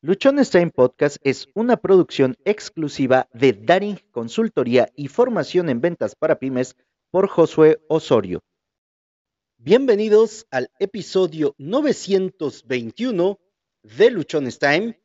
Luchones 0.00 0.50
Time 0.50 0.70
Podcast 0.70 1.16
es 1.24 1.48
una 1.54 1.76
producción 1.76 2.36
exclusiva 2.44 3.28
de 3.32 3.52
Daring 3.52 3.98
Consultoría 4.12 4.92
y 4.94 5.08
Formación 5.08 5.68
en 5.68 5.80
Ventas 5.80 6.14
para 6.14 6.38
Pymes 6.38 6.76
por 7.10 7.26
Josué 7.26 7.80
Osorio. 7.88 8.38
Bienvenidos 9.56 10.46
al 10.52 10.70
episodio 10.78 11.56
921 11.58 13.40
de 13.82 14.10
Luchones 14.12 14.60
Time. 14.60 15.00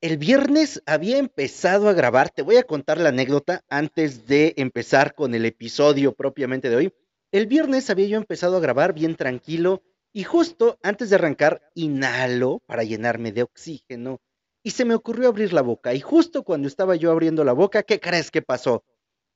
El 0.00 0.16
viernes 0.16 0.82
había 0.86 1.18
empezado 1.18 1.90
a 1.90 1.92
grabar, 1.92 2.30
te 2.30 2.40
voy 2.40 2.56
a 2.56 2.62
contar 2.62 2.96
la 2.96 3.10
anécdota 3.10 3.62
antes 3.68 4.26
de 4.26 4.54
empezar 4.56 5.14
con 5.14 5.34
el 5.34 5.44
episodio 5.44 6.14
propiamente 6.14 6.70
de 6.70 6.76
hoy. 6.76 6.94
El 7.30 7.46
viernes 7.46 7.90
había 7.90 8.06
yo 8.06 8.16
empezado 8.16 8.56
a 8.56 8.60
grabar 8.60 8.94
bien 8.94 9.16
tranquilo 9.16 9.82
y 10.18 10.24
justo 10.24 10.80
antes 10.82 11.10
de 11.10 11.14
arrancar, 11.14 11.70
inhalo 11.76 12.60
para 12.66 12.82
llenarme 12.82 13.30
de 13.30 13.44
oxígeno 13.44 14.20
y 14.64 14.72
se 14.72 14.84
me 14.84 14.96
ocurrió 14.96 15.28
abrir 15.28 15.52
la 15.52 15.62
boca. 15.62 15.94
Y 15.94 16.00
justo 16.00 16.42
cuando 16.42 16.66
estaba 16.66 16.96
yo 16.96 17.12
abriendo 17.12 17.44
la 17.44 17.52
boca, 17.52 17.84
¿qué 17.84 18.00
crees 18.00 18.32
que 18.32 18.42
pasó? 18.42 18.82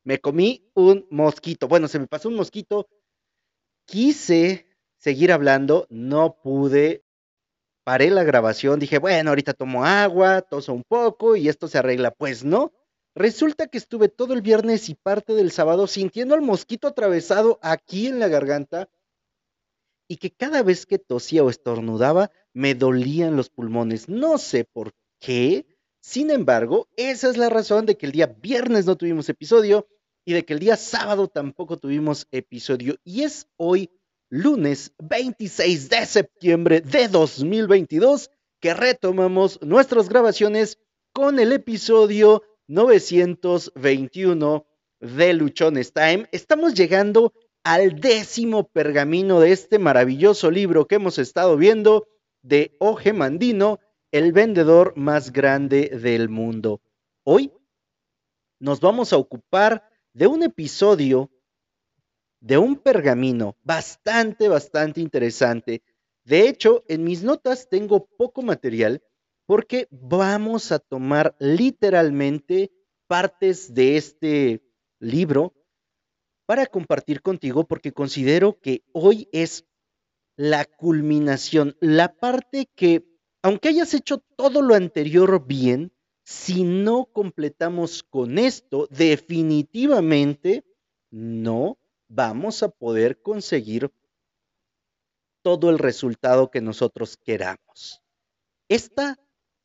Me 0.02 0.19
comí 0.19 0.69
un 0.74 1.07
mosquito. 1.09 1.69
Bueno, 1.69 1.87
se 1.87 2.01
me 2.01 2.09
pasó 2.09 2.30
un 2.30 2.34
mosquito. 2.34 2.88
Quise 3.84 4.66
seguir 4.97 5.30
hablando, 5.30 5.87
no 5.88 6.41
pude. 6.43 7.05
Paré 7.85 8.10
la 8.10 8.24
grabación, 8.24 8.80
dije, 8.80 8.99
bueno, 8.99 9.30
ahorita 9.30 9.52
tomo 9.52 9.85
agua, 9.85 10.43
toso 10.43 10.73
un 10.73 10.83
poco 10.83 11.37
y 11.37 11.49
esto 11.49 11.69
se 11.69 11.79
arregla. 11.79 12.10
Pues 12.10 12.43
no. 12.43 12.73
Resulta 13.15 13.69
que 13.69 13.79
estuve 13.79 14.09
todo 14.09 14.35
el 14.35 14.43
viernes 14.43 14.88
y 14.88 14.96
parte 14.96 15.33
del 15.35 15.52
sábado 15.52 15.87
sintiendo 15.87 16.35
al 16.35 16.43
mosquito 16.43 16.88
atravesado 16.88 17.60
aquí 17.62 18.09
en 18.09 18.19
la 18.19 18.27
garganta 18.27 18.88
y 20.12 20.19
que 20.19 20.30
cada 20.30 20.62
vez 20.62 20.84
que 20.84 20.98
tosía 20.98 21.43
o 21.43 21.48
estornudaba 21.48 22.30
me 22.52 22.75
dolían 22.75 23.34
los 23.34 23.48
pulmones. 23.48 24.11
No 24.11 24.37
sé 24.37 24.66
por 24.66 24.93
qué. 25.19 25.65
Sin 26.02 26.30
embargo, 26.30 26.87
esa 26.98 27.30
es 27.30 27.38
la 27.38 27.48
razón 27.48 27.87
de 27.87 27.97
que 27.97 28.05
el 28.05 28.13
día 28.13 28.27
viernes 28.27 28.85
no 28.85 28.96
tuvimos 28.96 29.30
episodio 29.30 29.88
y 30.27 30.35
de 30.35 30.45
que 30.45 30.52
el 30.52 30.59
día 30.59 30.77
sábado 30.77 31.29
tampoco 31.29 31.79
tuvimos 31.79 32.27
episodio. 32.30 32.96
Y 33.05 33.23
es 33.23 33.46
hoy, 33.57 33.88
lunes 34.29 34.93
26 34.99 35.88
de 35.88 36.05
septiembre 36.05 36.83
de 36.83 37.09
2022, 37.09 38.30
que 38.60 38.74
retomamos 38.74 39.63
nuestras 39.63 40.10
grabaciones 40.10 40.79
con 41.15 41.40
el 41.40 41.55
episodio 41.55 42.43
921 42.66 44.66
de 45.01 45.33
Luchones 45.33 45.95
Time. 45.95 46.29
Estamos 46.33 46.74
llegando 46.74 47.33
al 47.65 48.01
décimo 48.01 48.68
pergamino 48.68 49.41
de 49.41 49.52
este 49.52 49.79
maravilloso 49.79 50.51
libro 50.51 50.87
que 50.87 50.96
hemos 50.96 51.18
estado 51.18 51.57
viendo 51.57 52.09
de 52.43 52.77
Oje 52.80 53.13
Mandino, 53.13 53.79
el 54.10 54.32
vendedor 54.32 54.95
más 54.96 55.32
grande 55.32 55.88
del 56.02 56.29
mundo. 56.29 56.80
Hoy 57.24 57.52
nos 58.59 58.80
vamos 58.80 59.13
a 59.13 59.16
ocupar 59.16 59.88
de 60.13 60.27
un 60.27 60.43
episodio 60.43 61.30
de 62.40 62.59
un 62.59 62.77
pergamino 62.77 63.57
bastante, 63.63 64.49
bastante 64.49 65.00
interesante. 65.00 65.83
De 66.25 66.49
hecho, 66.49 66.84
en 66.88 67.05
mis 67.05 67.22
notas 67.22 67.69
tengo 67.69 68.06
poco 68.06 68.43
material 68.43 69.03
porque 69.47 69.87
vamos 69.91 70.72
a 70.72 70.81
tomar 70.81 71.37
literalmente 71.38 72.72
partes 73.06 73.72
de 73.72 73.97
este 73.97 74.62
libro 74.99 75.55
para 76.53 76.67
compartir 76.67 77.22
contigo 77.22 77.65
porque 77.65 77.95
considero 77.95 78.61
que 78.61 78.84
hoy 78.93 79.27
es 79.33 79.65
la 80.37 80.67
culminación, 80.67 81.78
la 81.81 82.12
parte 82.12 82.67
que, 82.67 83.06
aunque 83.41 83.71
hayas 83.71 83.95
hecho 83.95 84.19
todo 84.37 84.61
lo 84.61 84.75
anterior 84.75 85.47
bien, 85.47 85.95
si 86.25 86.62
no 86.65 87.06
completamos 87.06 88.03
con 88.03 88.37
esto, 88.37 88.87
definitivamente 88.91 90.62
no 91.11 91.78
vamos 92.09 92.62
a 92.62 92.69
poder 92.69 93.23
conseguir 93.23 93.91
todo 95.41 95.71
el 95.71 95.79
resultado 95.79 96.51
que 96.51 96.61
nosotros 96.61 97.17
queramos. 97.17 98.03
Esta 98.69 99.19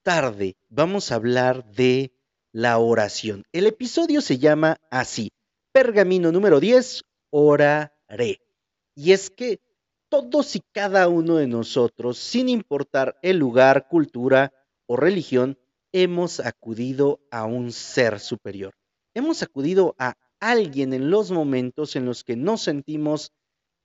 tarde 0.04 0.56
vamos 0.70 1.12
a 1.12 1.16
hablar 1.16 1.70
de 1.70 2.14
la 2.54 2.78
oración. 2.78 3.44
El 3.52 3.68
episodio 3.68 4.22
se 4.22 4.38
llama 4.38 4.78
así, 4.90 5.34
pergamino 5.72 6.32
número 6.32 6.60
10, 6.60 7.04
oraré. 7.30 8.42
Y 8.96 9.12
es 9.12 9.30
que 9.30 9.60
todos 10.10 10.56
y 10.56 10.62
cada 10.72 11.08
uno 11.08 11.36
de 11.36 11.48
nosotros, 11.48 12.18
sin 12.18 12.50
importar 12.50 13.18
el 13.22 13.38
lugar, 13.38 13.88
cultura 13.88 14.54
o 14.86 14.96
religión, 14.96 15.58
hemos 15.92 16.40
acudido 16.40 17.20
a 17.32 17.46
un 17.46 17.72
ser 17.72 18.20
superior. 18.20 18.74
Hemos 19.14 19.44
acudido 19.44 19.96
a 19.98 20.16
alguien 20.40 20.94
en 20.94 21.10
los 21.10 21.32
momentos 21.32 21.96
en 21.96 22.06
los 22.06 22.24
que 22.24 22.36
nos 22.36 22.62
sentimos 22.62 23.34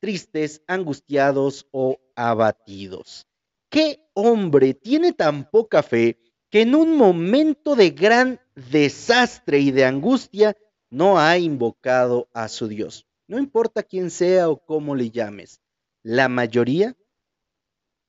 tristes, 0.01 0.63
angustiados 0.67 1.67
o 1.71 1.99
abatidos. 2.17 3.27
¿Qué 3.71 4.11
hombre 4.15 4.75
tiene 4.75 5.13
tan 5.13 5.49
poca 5.49 5.83
fe 5.83 6.19
que 6.51 6.63
en 6.63 6.75
un 6.75 6.97
momento 6.97 7.75
de 7.75 7.91
gran 7.91 8.41
desastre 8.55 9.61
y 9.61 9.71
de 9.71 9.87
angustia 9.87 10.57
no 10.93 11.19
ha 11.19 11.39
invocado 11.39 12.29
a 12.35 12.49
su 12.49 12.69
Dios. 12.69 13.07
No 13.27 13.39
importa 13.39 13.83
quién 13.83 14.11
sea 14.11 14.51
o 14.51 14.59
cómo 14.59 14.95
le 14.95 15.11
llames. 15.11 15.63
La 16.03 16.29
mayoría, 16.29 16.95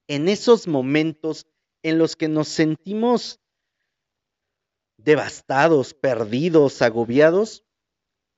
en 0.09 0.27
esos 0.27 0.67
momentos 0.67 1.47
en 1.81 1.97
los 1.97 2.17
que 2.17 2.27
nos 2.27 2.49
sentimos 2.49 3.39
devastados, 4.97 5.93
perdidos, 5.93 6.81
agobiados, 6.81 7.63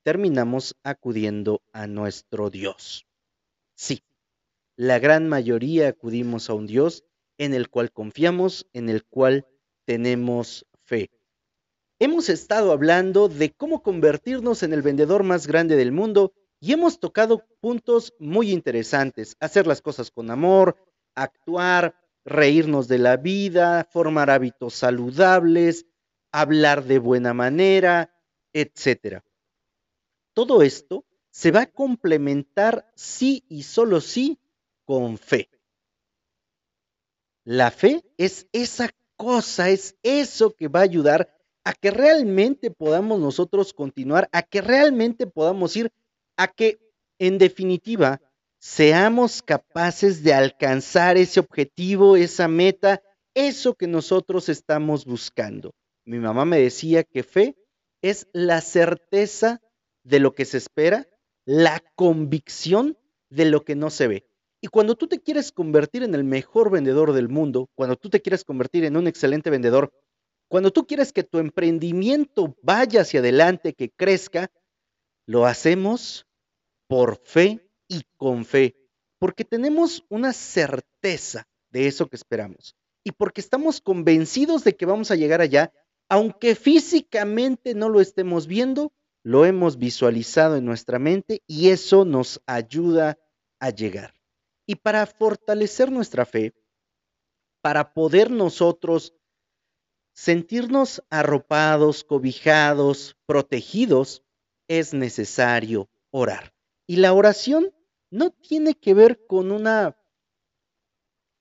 terminamos 0.04 0.76
acudiendo 0.84 1.60
a 1.72 1.88
nuestro 1.88 2.48
Dios. 2.48 3.04
Sí, 3.74 4.04
la 4.76 5.00
gran 5.00 5.28
mayoría 5.28 5.88
acudimos 5.88 6.50
a 6.50 6.54
un 6.54 6.68
Dios 6.68 7.02
en 7.36 7.52
el 7.52 7.68
cual 7.68 7.90
confiamos, 7.90 8.68
en 8.72 8.90
el 8.90 9.04
cual 9.04 9.44
tenemos 9.86 10.66
fe. 10.84 11.10
Hemos 11.98 12.28
estado 12.28 12.72
hablando 12.72 13.28
de 13.28 13.54
cómo 13.54 13.82
convertirnos 13.82 14.62
en 14.62 14.74
el 14.74 14.82
vendedor 14.82 15.22
más 15.22 15.46
grande 15.46 15.76
del 15.76 15.92
mundo 15.92 16.34
y 16.60 16.74
hemos 16.74 17.00
tocado 17.00 17.46
puntos 17.60 18.12
muy 18.18 18.50
interesantes. 18.50 19.34
Hacer 19.40 19.66
las 19.66 19.80
cosas 19.80 20.10
con 20.10 20.30
amor, 20.30 20.76
actuar, 21.14 21.96
reírnos 22.26 22.86
de 22.86 22.98
la 22.98 23.16
vida, 23.16 23.88
formar 23.90 24.28
hábitos 24.28 24.74
saludables, 24.74 25.86
hablar 26.32 26.84
de 26.84 26.98
buena 26.98 27.32
manera, 27.32 28.14
etc. 28.52 29.22
Todo 30.34 30.60
esto 30.60 31.06
se 31.30 31.50
va 31.50 31.62
a 31.62 31.72
complementar 31.72 32.92
sí 32.94 33.42
y 33.48 33.62
solo 33.62 34.02
sí 34.02 34.38
con 34.84 35.16
fe. 35.16 35.48
La 37.44 37.70
fe 37.70 38.04
es 38.18 38.48
esa 38.52 38.90
cosa, 39.16 39.70
es 39.70 39.96
eso 40.02 40.54
que 40.54 40.68
va 40.68 40.80
a 40.80 40.84
ayudar 40.84 41.35
a 41.66 41.72
que 41.72 41.90
realmente 41.90 42.70
podamos 42.70 43.18
nosotros 43.18 43.72
continuar, 43.72 44.28
a 44.30 44.42
que 44.42 44.60
realmente 44.60 45.26
podamos 45.26 45.76
ir, 45.76 45.90
a 46.36 46.46
que 46.46 46.78
en 47.18 47.38
definitiva 47.38 48.20
seamos 48.60 49.42
capaces 49.42 50.22
de 50.22 50.32
alcanzar 50.32 51.16
ese 51.16 51.40
objetivo, 51.40 52.16
esa 52.16 52.46
meta, 52.46 53.02
eso 53.34 53.74
que 53.74 53.88
nosotros 53.88 54.48
estamos 54.48 55.04
buscando. 55.04 55.72
Mi 56.04 56.20
mamá 56.20 56.44
me 56.44 56.60
decía 56.60 57.02
que 57.02 57.24
fe 57.24 57.56
es 58.00 58.28
la 58.32 58.60
certeza 58.60 59.60
de 60.04 60.20
lo 60.20 60.36
que 60.36 60.44
se 60.44 60.58
espera, 60.58 61.08
la 61.44 61.82
convicción 61.96 62.96
de 63.28 63.46
lo 63.46 63.64
que 63.64 63.74
no 63.74 63.90
se 63.90 64.06
ve. 64.06 64.26
Y 64.60 64.68
cuando 64.68 64.94
tú 64.94 65.08
te 65.08 65.20
quieres 65.20 65.50
convertir 65.50 66.04
en 66.04 66.14
el 66.14 66.22
mejor 66.22 66.70
vendedor 66.70 67.12
del 67.12 67.28
mundo, 67.28 67.68
cuando 67.74 67.96
tú 67.96 68.08
te 68.08 68.22
quieres 68.22 68.44
convertir 68.44 68.84
en 68.84 68.96
un 68.96 69.08
excelente 69.08 69.50
vendedor, 69.50 69.92
cuando 70.48 70.72
tú 70.72 70.86
quieres 70.86 71.12
que 71.12 71.24
tu 71.24 71.38
emprendimiento 71.38 72.56
vaya 72.62 73.02
hacia 73.02 73.20
adelante, 73.20 73.74
que 73.74 73.90
crezca, 73.90 74.50
lo 75.26 75.46
hacemos 75.46 76.26
por 76.86 77.20
fe 77.24 77.68
y 77.88 78.02
con 78.16 78.44
fe, 78.44 78.76
porque 79.18 79.44
tenemos 79.44 80.04
una 80.08 80.32
certeza 80.32 81.48
de 81.70 81.88
eso 81.88 82.08
que 82.08 82.16
esperamos 82.16 82.76
y 83.02 83.12
porque 83.12 83.40
estamos 83.40 83.80
convencidos 83.80 84.64
de 84.64 84.76
que 84.76 84.86
vamos 84.86 85.10
a 85.10 85.16
llegar 85.16 85.40
allá, 85.40 85.72
aunque 86.08 86.54
físicamente 86.54 87.74
no 87.74 87.88
lo 87.88 88.00
estemos 88.00 88.46
viendo, 88.46 88.92
lo 89.24 89.44
hemos 89.44 89.78
visualizado 89.78 90.56
en 90.56 90.64
nuestra 90.64 90.98
mente 90.98 91.42
y 91.46 91.70
eso 91.70 92.04
nos 92.04 92.40
ayuda 92.46 93.18
a 93.58 93.70
llegar. 93.70 94.14
Y 94.66 94.76
para 94.76 95.06
fortalecer 95.06 95.90
nuestra 95.90 96.24
fe, 96.24 96.54
para 97.60 97.92
poder 97.92 98.30
nosotros 98.30 99.14
sentirnos 100.16 101.04
arropados, 101.10 102.02
cobijados, 102.02 103.16
protegidos, 103.26 104.24
es 104.66 104.94
necesario 104.94 105.90
orar. 106.10 106.54
Y 106.86 106.96
la 106.96 107.12
oración 107.12 107.70
no 108.10 108.30
tiene 108.30 108.74
que 108.74 108.94
ver 108.94 109.26
con 109.26 109.52
una 109.52 109.94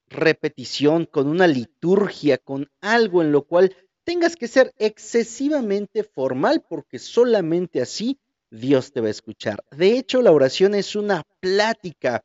repetición, 0.07 1.05
con 1.05 1.27
una 1.27 1.47
liturgia, 1.47 2.37
con 2.37 2.69
algo 2.81 3.21
en 3.21 3.31
lo 3.31 3.43
cual 3.43 3.73
tengas 4.03 4.35
que 4.35 4.49
ser 4.49 4.73
excesivamente 4.77 6.03
formal, 6.03 6.63
porque 6.67 6.99
solamente 6.99 7.81
así 7.81 8.19
Dios 8.51 8.91
te 8.91 8.99
va 8.99 9.07
a 9.07 9.11
escuchar. 9.11 9.63
De 9.71 9.97
hecho, 9.97 10.21
la 10.21 10.33
oración 10.33 10.75
es 10.75 10.97
una 10.97 11.23
plática, 11.39 12.23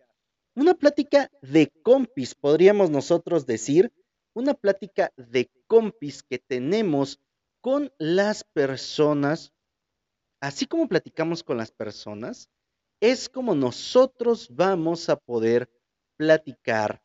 una 0.56 0.75
plática 0.75 1.31
de 1.43 1.69
compis, 1.82 2.35
podríamos 2.35 2.91
nosotros 2.91 3.47
decir, 3.47 3.93
una 4.35 4.55
plática 4.55 5.12
de 5.17 5.50
compis 5.67 6.23
que 6.23 6.38
tenemos 6.38 7.21
con 7.61 7.93
las 7.99 8.44
personas, 8.44 9.53
así 10.41 10.67
como 10.67 10.88
platicamos 10.88 11.43
con 11.43 11.56
las 11.59 11.71
personas, 11.71 12.49
es 13.00 13.29
como 13.29 13.55
nosotros 13.55 14.49
vamos 14.55 15.09
a 15.09 15.17
poder 15.17 15.71
platicar 16.17 17.03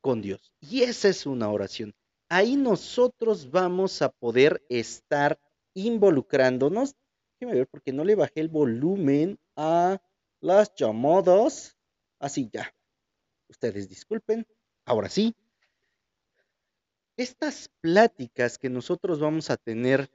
con 0.00 0.20
Dios. 0.20 0.52
Y 0.60 0.82
esa 0.82 1.08
es 1.08 1.26
una 1.26 1.50
oración. 1.50 1.94
Ahí 2.28 2.56
nosotros 2.56 3.50
vamos 3.50 4.02
a 4.02 4.10
poder 4.10 4.64
estar 4.68 5.40
involucrándonos. 5.74 6.94
Déjeme 7.40 7.58
ver 7.58 7.68
porque 7.68 7.92
no 7.92 8.04
le 8.04 8.14
bajé 8.14 8.40
el 8.40 8.48
volumen 8.48 9.38
a 9.56 10.00
las 10.40 10.74
llamadas. 10.74 11.76
Así 12.18 12.50
ya. 12.52 12.74
Ustedes 13.48 13.88
disculpen. 13.88 14.46
Ahora 14.84 15.08
sí. 15.08 15.34
Estas 17.18 17.68
pláticas 17.80 18.58
que 18.58 18.70
nosotros 18.70 19.18
vamos 19.18 19.50
a 19.50 19.56
tener 19.56 20.08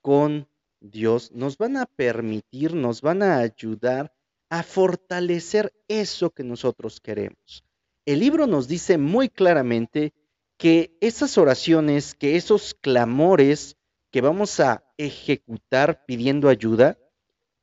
con 0.00 0.46
Dios 0.78 1.32
nos 1.32 1.58
van 1.58 1.76
a 1.76 1.86
permitir, 1.86 2.72
nos 2.72 3.02
van 3.02 3.24
a 3.24 3.38
ayudar 3.38 4.14
a 4.48 4.62
fortalecer 4.62 5.72
eso 5.88 6.30
que 6.30 6.44
nosotros 6.44 7.00
queremos. 7.00 7.64
El 8.06 8.20
libro 8.20 8.46
nos 8.46 8.68
dice 8.68 8.96
muy 8.96 9.28
claramente 9.28 10.14
que 10.56 10.96
esas 11.00 11.36
oraciones, 11.36 12.14
que 12.14 12.36
esos 12.36 12.74
clamores 12.74 13.76
que 14.12 14.20
vamos 14.20 14.60
a 14.60 14.84
ejecutar 14.98 16.04
pidiendo 16.06 16.48
ayuda, 16.48 16.96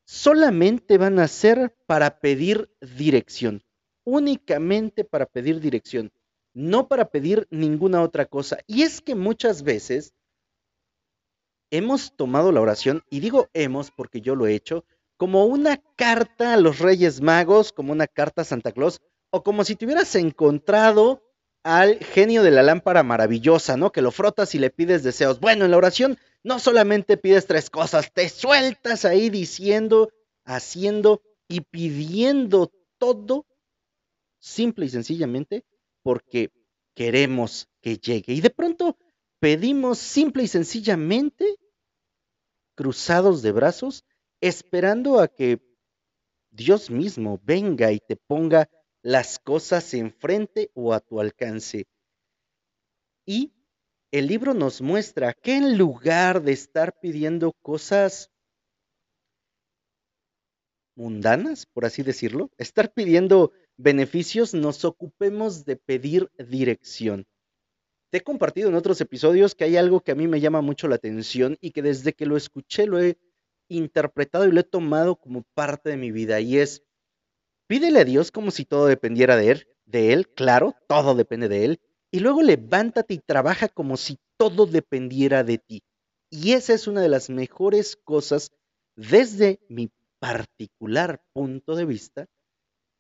solamente 0.04 0.98
van 0.98 1.20
a 1.20 1.30
ser 1.30 1.74
para 1.86 2.20
pedir 2.20 2.70
dirección, 2.82 3.64
únicamente 4.04 5.06
para 5.06 5.26
pedir 5.26 5.62
dirección, 5.62 6.12
no 6.58 6.88
para 6.88 7.10
pedir 7.10 7.48
ninguna 7.52 8.02
otra 8.02 8.26
cosa. 8.26 8.58
Y 8.66 8.82
es 8.82 9.00
que 9.00 9.14
muchas 9.14 9.62
veces 9.62 10.14
hemos 11.70 12.16
tomado 12.16 12.52
la 12.52 12.62
oración, 12.62 13.04
y 13.12 13.20
digo 13.20 13.48
hemos 13.54 13.92
porque 13.92 14.22
yo 14.22 14.36
lo 14.36 14.48
he 14.48 14.56
hecho, 14.56 14.84
como 15.18 15.46
una 15.46 15.78
carta 15.96 16.54
a 16.54 16.58
los 16.58 16.80
Reyes 16.80 17.22
Magos, 17.22 17.72
como 17.72 17.92
una 17.92 18.08
carta 18.08 18.42
a 18.42 18.46
Santa 18.46 18.72
Claus, 18.72 19.02
o 19.30 19.44
como 19.44 19.64
si 19.64 19.76
te 19.76 19.86
hubieras 19.86 20.16
encontrado 20.16 21.22
al 21.64 22.00
genio 22.00 22.42
de 22.42 22.52
la 22.52 22.64
lámpara 22.64 23.04
maravillosa, 23.04 23.78
¿no? 23.78 23.92
Que 23.92 24.02
lo 24.02 24.12
frotas 24.12 24.56
y 24.56 24.60
le 24.60 24.72
pides 24.72 25.04
deseos. 25.04 25.40
Bueno, 25.40 25.66
en 25.66 25.72
la 25.72 25.78
oración 25.78 26.18
no 26.44 26.58
solamente 26.58 27.18
pides 27.18 27.46
tres 27.46 27.70
cosas, 27.70 28.12
te 28.14 28.30
sueltas 28.30 29.06
ahí 29.06 29.30
diciendo, 29.30 30.10
haciendo 30.44 31.22
y 31.48 31.62
pidiendo 31.62 32.72
todo, 32.98 33.46
simple 34.40 34.88
y 34.88 34.90
sencillamente, 34.90 35.64
porque 36.08 36.54
queremos 36.96 37.68
que 37.82 37.98
llegue. 37.98 38.32
Y 38.32 38.40
de 38.40 38.50
pronto 38.50 38.98
pedimos 39.42 39.98
simple 39.98 40.44
y 40.44 40.48
sencillamente, 40.48 41.58
cruzados 42.76 43.42
de 43.42 43.52
brazos, 43.52 44.06
esperando 44.40 45.20
a 45.20 45.28
que 45.28 45.60
Dios 46.50 46.90
mismo 46.90 47.42
venga 47.44 47.92
y 47.92 48.00
te 48.00 48.16
ponga 48.16 48.70
las 49.02 49.38
cosas 49.38 49.94
enfrente 49.94 50.72
o 50.76 50.94
a 50.94 51.02
tu 51.02 51.20
alcance. 51.20 51.88
Y 53.26 53.52
el 54.10 54.28
libro 54.28 54.54
nos 54.54 54.82
muestra 54.82 55.34
que 55.34 55.58
en 55.58 55.78
lugar 55.78 56.42
de 56.42 56.54
estar 56.54 56.98
pidiendo 57.02 57.52
cosas 57.62 58.32
mundanas, 60.96 61.66
por 61.66 61.84
así 61.84 62.02
decirlo, 62.02 62.50
estar 62.58 62.94
pidiendo 62.94 63.52
beneficios, 63.78 64.54
nos 64.54 64.84
ocupemos 64.86 65.66
de 65.66 65.76
pedir 65.76 66.30
dirección. 66.38 67.26
Te 68.10 68.20
he 68.20 68.22
compartido 68.22 68.70
en 68.70 68.76
otros 68.76 69.00
episodios 69.02 69.56
que 69.56 69.66
hay 69.66 69.78
algo 69.78 70.02
que 70.02 70.12
a 70.12 70.16
mí 70.16 70.28
me 70.28 70.40
llama 70.40 70.62
mucho 70.62 70.88
la 70.88 70.96
atención 70.96 71.58
y 71.62 71.72
que 71.72 71.82
desde 71.82 72.14
que 72.14 72.26
lo 72.26 72.38
escuché 72.38 72.86
lo 72.86 73.00
he 73.00 73.18
interpretado 73.70 74.48
y 74.48 74.52
lo 74.52 74.62
he 74.62 74.64
tomado 74.64 75.18
como 75.18 75.44
parte 75.54 75.90
de 75.90 75.98
mi 75.98 76.12
vida 76.12 76.40
y 76.40 76.58
es 76.58 76.84
Pídele 77.68 78.00
a 78.00 78.06
Dios 78.06 78.32
como 78.32 78.52
si 78.52 78.64
todo 78.64 78.86
dependiera 78.86 79.36
de 79.36 79.52
él, 79.52 79.68
de 79.86 80.14
él, 80.14 80.30
claro, 80.30 80.74
todo 80.88 81.16
depende 81.16 81.50
de 81.50 81.66
él, 81.66 81.82
y 82.12 82.22
luego 82.22 82.42
levántate 82.42 83.16
y 83.16 83.20
trabaja 83.20 83.68
como 83.68 83.98
si 83.98 84.20
todo 84.38 84.66
dependiera 84.66 85.44
de 85.44 85.58
ti. 85.58 85.84
Y 86.30 86.54
esa 86.54 86.74
es 86.74 86.88
una 86.88 87.02
de 87.02 87.10
las 87.10 87.30
mejores 87.30 87.98
cosas 87.98 88.54
desde 88.96 89.60
mi 89.68 89.92
particular 90.20 91.22
punto 91.34 91.76
de 91.76 91.86
vista, 91.86 92.28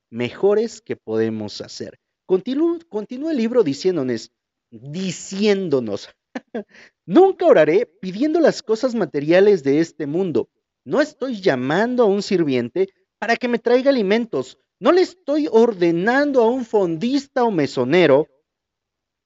mejores 0.09 0.81
que 0.81 0.95
podemos 0.95 1.62
hacer. 1.62 2.00
Continúa, 2.25 3.31
el 3.31 3.38
libro 3.38 3.63
diciéndonos, 3.63 4.31
diciéndonos, 4.69 6.09
nunca 7.06 7.45
oraré 7.45 7.86
pidiendo 8.01 8.39
las 8.39 8.62
cosas 8.62 8.95
materiales 8.95 9.63
de 9.63 9.80
este 9.80 10.07
mundo. 10.07 10.50
No 10.83 11.01
estoy 11.01 11.42
llamando 11.42 12.04
a 12.04 12.07
un 12.07 12.21
sirviente 12.21 12.89
para 13.19 13.36
que 13.36 13.48
me 13.48 13.59
traiga 13.59 13.89
alimentos. 13.89 14.57
No 14.80 14.92
le 14.92 15.01
estoy 15.01 15.48
ordenando 15.51 16.42
a 16.42 16.50
un 16.50 16.65
fondista 16.65 17.44
o 17.44 17.51
mesonero 17.51 18.27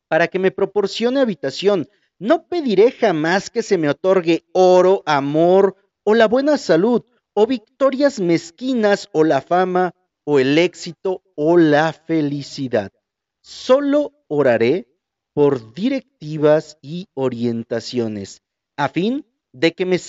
para 0.08 0.28
que 0.28 0.40
me 0.40 0.52
proporcione 0.52 1.20
habitación. 1.20 1.88
No 2.20 2.48
pediré 2.48 2.92
jamás 2.92 3.50
que 3.50 3.64
se 3.64 3.78
me 3.78 3.90
otorgue 3.90 4.46
oro, 4.54 5.04
amor 5.06 5.76
o 6.04 6.16
la 6.16 6.28
buena 6.28 6.58
salud, 6.58 7.04
o 7.34 7.48
victorias 7.48 8.20
mezquinas, 8.20 9.10
o 9.12 9.24
la 9.24 9.42
fama, 9.42 9.94
o 10.24 10.40
el 10.40 10.58
éxito, 10.58 11.24
o 11.36 11.58
la 11.58 11.94
felicidad. 11.94 12.92
Solo 13.42 14.14
oraré 14.28 14.88
por 15.34 15.74
directivas 15.74 16.78
y 16.82 17.08
orientaciones, 17.14 18.42
a 18.78 18.90
fin 18.90 19.26
de 19.54 19.74
que 19.74 19.86
me, 19.86 20.00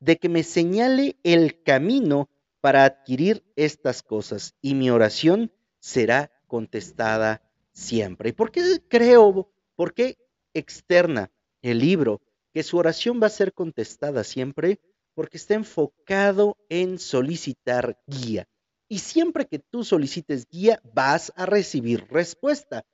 de 0.00 0.16
que 0.18 0.28
me 0.28 0.42
señale 0.42 1.16
el 1.22 1.62
camino 1.62 2.28
para 2.60 2.84
adquirir 2.84 3.44
estas 3.56 4.02
cosas 4.02 4.54
y 4.60 4.74
mi 4.74 4.90
oración 4.90 5.52
será 5.80 6.32
contestada 6.46 7.42
siempre. 7.72 8.30
¿Y 8.30 8.32
por 8.32 8.50
qué 8.50 8.80
creo, 8.88 9.50
por 9.76 9.92
qué 9.92 10.16
externa 10.54 11.30
el 11.62 11.80
libro 11.80 12.22
que 12.52 12.62
su 12.62 12.78
oración 12.78 13.20
va 13.22 13.26
a 13.26 13.30
ser 13.30 13.52
contestada 13.52 14.24
siempre? 14.24 14.80
Porque 15.14 15.36
está 15.36 15.54
enfocado 15.54 16.56
en 16.68 16.98
solicitar 16.98 18.00
guía. 18.06 18.48
Y 18.88 18.98
siempre 18.98 19.46
que 19.46 19.58
tú 19.58 19.84
solicites 19.84 20.46
guía, 20.48 20.80
vas 20.94 21.32
a 21.36 21.46
recibir 21.46 22.06
respuesta. 22.10 22.84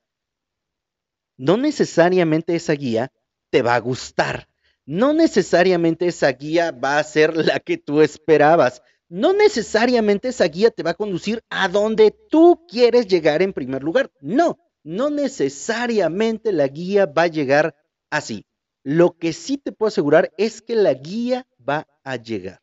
No 1.37 1.57
necesariamente 1.57 2.55
esa 2.55 2.75
guía 2.75 3.13
te 3.51 3.63
va 3.63 3.75
a 3.75 3.81
gustar. 3.81 4.49
No 4.87 5.13
necesariamente 5.13 6.07
esa 6.07 6.31
guía 6.33 6.71
va 6.71 6.99
a 6.99 7.05
ser 7.05 7.37
la 7.37 7.61
que 7.61 7.79
tú 7.79 8.01
esperabas 8.01 8.83
no 9.11 9.33
necesariamente 9.33 10.29
esa 10.29 10.47
guía 10.47 10.71
te 10.71 10.85
va 10.85 10.93
a 10.93 10.95
conducir 10.95 11.43
a 11.51 11.69
donde 11.69 12.13
tú 12.31 12.65
quieres 12.69 13.09
llegar 13.09 13.43
en 13.43 13.53
primer 13.53 13.83
lugar. 13.83 14.11
No, 14.21 14.57
no 14.85 15.11
necesariamente 15.11 16.53
la 16.53 16.69
guía 16.69 17.07
va 17.07 17.23
a 17.23 17.27
llegar 17.27 17.75
así. 18.09 18.47
Lo 18.85 19.19
que 19.19 19.33
sí 19.33 19.59
te 19.59 19.73
puedo 19.73 19.89
asegurar 19.89 20.33
es 20.39 20.63
que 20.63 20.77
la 20.77 20.95
guía 20.95 21.47
va 21.69 21.89
a 22.05 22.17
llegar. 22.17 22.63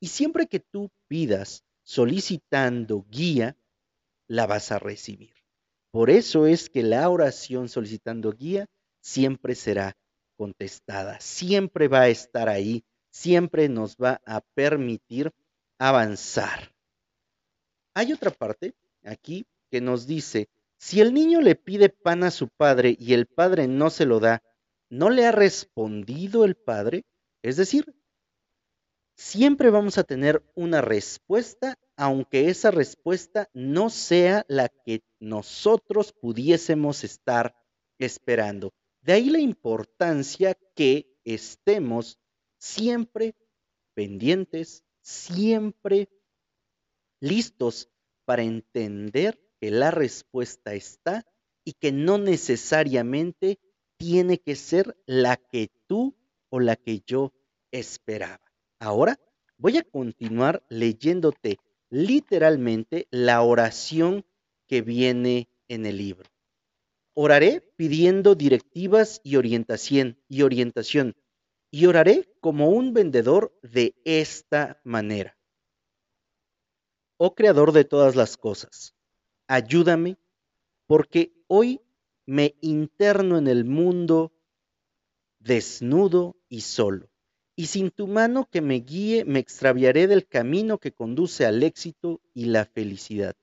Y 0.00 0.06
siempre 0.06 0.46
que 0.46 0.60
tú 0.60 0.88
pidas 1.08 1.64
solicitando 1.88 3.06
guía, 3.08 3.56
la 4.26 4.46
vas 4.46 4.72
a 4.72 4.78
recibir. 4.78 5.32
Por 5.90 6.10
eso 6.10 6.46
es 6.46 6.68
que 6.68 6.82
la 6.82 7.08
oración 7.08 7.70
solicitando 7.70 8.34
guía 8.34 8.66
siempre 9.00 9.54
será 9.54 9.96
contestada, 10.36 11.18
siempre 11.18 11.88
va 11.88 12.02
a 12.02 12.08
estar 12.08 12.50
ahí, 12.50 12.84
siempre 13.08 13.70
nos 13.70 13.96
va 13.96 14.20
a 14.26 14.42
permitir 14.42 15.32
avanzar. 15.78 16.74
Hay 17.94 18.12
otra 18.12 18.32
parte 18.32 18.74
aquí 19.02 19.46
que 19.70 19.80
nos 19.80 20.06
dice, 20.06 20.50
si 20.76 21.00
el 21.00 21.14
niño 21.14 21.40
le 21.40 21.54
pide 21.54 21.88
pan 21.88 22.22
a 22.22 22.30
su 22.30 22.48
padre 22.48 22.98
y 23.00 23.14
el 23.14 23.24
padre 23.24 23.66
no 23.66 23.88
se 23.88 24.04
lo 24.04 24.20
da, 24.20 24.42
¿no 24.90 25.08
le 25.08 25.24
ha 25.24 25.32
respondido 25.32 26.44
el 26.44 26.54
padre? 26.54 27.06
Es 27.42 27.56
decir, 27.56 27.97
siempre 29.18 29.70
vamos 29.70 29.98
a 29.98 30.04
tener 30.04 30.42
una 30.54 30.80
respuesta, 30.80 31.76
aunque 31.96 32.48
esa 32.48 32.70
respuesta 32.70 33.50
no 33.52 33.90
sea 33.90 34.46
la 34.48 34.68
que 34.68 35.02
nosotros 35.18 36.12
pudiésemos 36.12 37.02
estar 37.02 37.54
esperando. 37.98 38.72
De 39.02 39.12
ahí 39.14 39.28
la 39.28 39.40
importancia 39.40 40.56
que 40.76 41.18
estemos 41.24 42.18
siempre 42.58 43.34
pendientes, 43.94 44.84
siempre 45.02 46.08
listos 47.20 47.90
para 48.24 48.44
entender 48.44 49.40
que 49.60 49.72
la 49.72 49.90
respuesta 49.90 50.74
está 50.74 51.26
y 51.64 51.72
que 51.72 51.90
no 51.90 52.18
necesariamente 52.18 53.58
tiene 53.96 54.38
que 54.38 54.54
ser 54.54 54.96
la 55.06 55.36
que 55.36 55.72
tú 55.88 56.16
o 56.50 56.60
la 56.60 56.76
que 56.76 57.00
yo 57.04 57.32
esperaba. 57.72 58.47
Ahora 58.80 59.18
voy 59.56 59.76
a 59.76 59.82
continuar 59.82 60.64
leyéndote 60.68 61.58
literalmente 61.90 63.08
la 63.10 63.42
oración 63.42 64.24
que 64.66 64.82
viene 64.82 65.48
en 65.66 65.86
el 65.86 65.96
libro. 65.98 66.28
Oraré 67.14 67.60
pidiendo 67.76 68.36
directivas 68.36 69.20
y 69.24 69.36
orientación, 69.36 70.16
y 70.28 70.42
y 71.70 71.86
oraré 71.86 72.28
como 72.40 72.70
un 72.70 72.94
vendedor 72.94 73.58
de 73.62 73.94
esta 74.04 74.80
manera. 74.84 75.36
Oh 77.16 77.34
Creador 77.34 77.72
de 77.72 77.84
todas 77.84 78.14
las 78.14 78.36
cosas, 78.36 78.94
ayúdame 79.48 80.16
porque 80.86 81.32
hoy 81.48 81.80
me 82.26 82.54
interno 82.60 83.36
en 83.38 83.48
el 83.48 83.64
mundo 83.64 84.32
desnudo 85.40 86.36
y 86.48 86.60
solo 86.60 87.07
y 87.58 87.66
sin 87.66 87.90
tu 87.90 88.06
mano 88.06 88.48
que 88.48 88.60
me 88.60 88.76
guíe 88.76 89.24
me 89.24 89.40
extraviaré 89.40 90.06
del 90.06 90.28
camino 90.28 90.78
que 90.78 90.92
conduce 90.92 91.44
al 91.44 91.64
éxito 91.64 92.20
y 92.32 92.44
la 92.44 92.64
felicidad. 92.64 93.34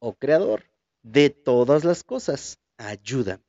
Oh 0.00 0.14
Creador 0.14 0.64
de 1.04 1.30
todas 1.30 1.84
las 1.84 2.02
cosas, 2.02 2.58
ayúdame. 2.78 3.44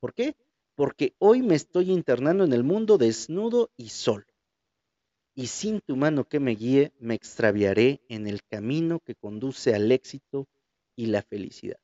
¿Por 0.00 0.14
qué? 0.14 0.34
Porque 0.74 1.14
hoy 1.20 1.42
me 1.42 1.54
estoy 1.54 1.92
internando 1.92 2.42
en 2.42 2.52
el 2.52 2.64
mundo 2.64 2.98
desnudo 2.98 3.70
y 3.76 3.90
solo. 3.90 4.26
Y 5.36 5.46
sin 5.46 5.80
tu 5.80 5.94
mano 5.94 6.24
que 6.24 6.40
me 6.40 6.56
guíe, 6.56 6.92
me 6.98 7.14
extraviaré 7.14 8.02
en 8.08 8.26
el 8.26 8.42
camino 8.42 8.98
que 8.98 9.14
conduce 9.14 9.76
al 9.76 9.92
éxito 9.92 10.48
y 10.96 11.06
la 11.06 11.22
felicidad. 11.22 11.78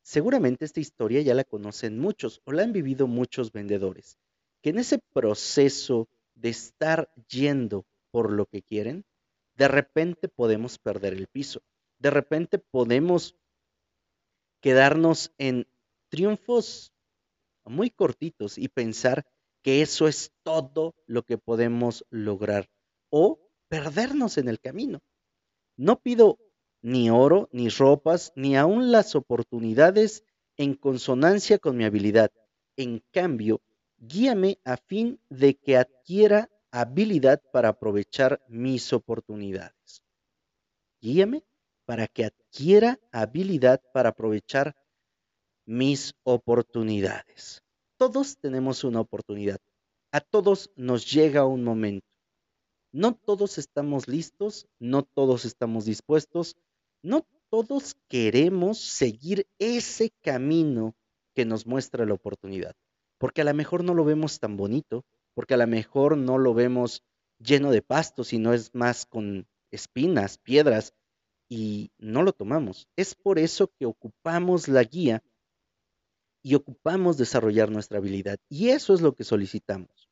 Seguramente 0.00 0.64
esta 0.64 0.80
historia 0.80 1.20
ya 1.20 1.34
la 1.34 1.44
conocen 1.44 1.98
muchos 1.98 2.40
o 2.46 2.52
la 2.52 2.62
han 2.62 2.72
vivido 2.72 3.06
muchos 3.06 3.52
vendedores 3.52 4.16
que 4.62 4.70
en 4.70 4.78
ese 4.78 4.98
proceso 5.12 6.08
de 6.34 6.50
estar 6.50 7.10
yendo 7.28 7.86
por 8.10 8.32
lo 8.32 8.46
que 8.46 8.62
quieren, 8.62 9.04
de 9.56 9.68
repente 9.68 10.28
podemos 10.28 10.78
perder 10.78 11.14
el 11.14 11.26
piso. 11.28 11.62
De 11.98 12.10
repente 12.10 12.58
podemos 12.58 13.36
quedarnos 14.60 15.32
en 15.38 15.66
triunfos 16.08 16.92
muy 17.64 17.90
cortitos 17.90 18.58
y 18.58 18.68
pensar 18.68 19.26
que 19.62 19.82
eso 19.82 20.06
es 20.06 20.32
todo 20.42 20.94
lo 21.06 21.24
que 21.24 21.38
podemos 21.38 22.04
lograr 22.10 22.68
o 23.10 23.40
perdernos 23.68 24.38
en 24.38 24.48
el 24.48 24.60
camino. 24.60 25.00
No 25.76 26.00
pido 26.00 26.38
ni 26.82 27.10
oro, 27.10 27.48
ni 27.52 27.68
ropas, 27.68 28.32
ni 28.36 28.56
aún 28.56 28.92
las 28.92 29.16
oportunidades 29.16 30.24
en 30.56 30.74
consonancia 30.74 31.58
con 31.58 31.76
mi 31.76 31.84
habilidad. 31.84 32.30
En 32.76 33.02
cambio, 33.10 33.60
Guíame 34.08 34.60
a 34.64 34.76
fin 34.76 35.18
de 35.30 35.56
que 35.56 35.76
adquiera 35.76 36.48
habilidad 36.70 37.42
para 37.52 37.70
aprovechar 37.70 38.40
mis 38.46 38.92
oportunidades. 38.92 40.04
Guíame 41.00 41.42
para 41.86 42.06
que 42.06 42.24
adquiera 42.24 43.00
habilidad 43.10 43.80
para 43.92 44.10
aprovechar 44.10 44.76
mis 45.64 46.14
oportunidades. 46.22 47.62
Todos 47.96 48.38
tenemos 48.38 48.84
una 48.84 49.00
oportunidad. 49.00 49.58
A 50.12 50.20
todos 50.20 50.70
nos 50.76 51.10
llega 51.12 51.44
un 51.44 51.64
momento. 51.64 52.06
No 52.92 53.16
todos 53.16 53.58
estamos 53.58 54.06
listos, 54.06 54.68
no 54.78 55.02
todos 55.02 55.44
estamos 55.44 55.84
dispuestos, 55.84 56.56
no 57.02 57.26
todos 57.50 57.96
queremos 58.08 58.78
seguir 58.78 59.48
ese 59.58 60.10
camino 60.22 60.94
que 61.34 61.44
nos 61.44 61.66
muestra 61.66 62.06
la 62.06 62.14
oportunidad 62.14 62.76
porque 63.18 63.42
a 63.42 63.44
lo 63.44 63.54
mejor 63.54 63.84
no 63.84 63.94
lo 63.94 64.04
vemos 64.04 64.40
tan 64.40 64.56
bonito, 64.56 65.04
porque 65.34 65.54
a 65.54 65.58
lo 65.58 65.66
mejor 65.66 66.16
no 66.16 66.38
lo 66.38 66.54
vemos 66.54 67.02
lleno 67.38 67.70
de 67.70 67.82
pasto, 67.82 68.24
sino 68.24 68.52
es 68.52 68.74
más 68.74 69.06
con 69.06 69.46
espinas, 69.70 70.38
piedras, 70.38 70.94
y 71.48 71.92
no 71.98 72.22
lo 72.22 72.32
tomamos. 72.32 72.88
Es 72.96 73.14
por 73.14 73.38
eso 73.38 73.72
que 73.78 73.86
ocupamos 73.86 74.68
la 74.68 74.82
guía 74.82 75.22
y 76.42 76.54
ocupamos 76.54 77.16
desarrollar 77.16 77.70
nuestra 77.70 77.98
habilidad. 77.98 78.38
Y 78.48 78.70
eso 78.70 78.94
es 78.94 79.00
lo 79.00 79.14
que 79.14 79.24
solicitamos. 79.24 80.08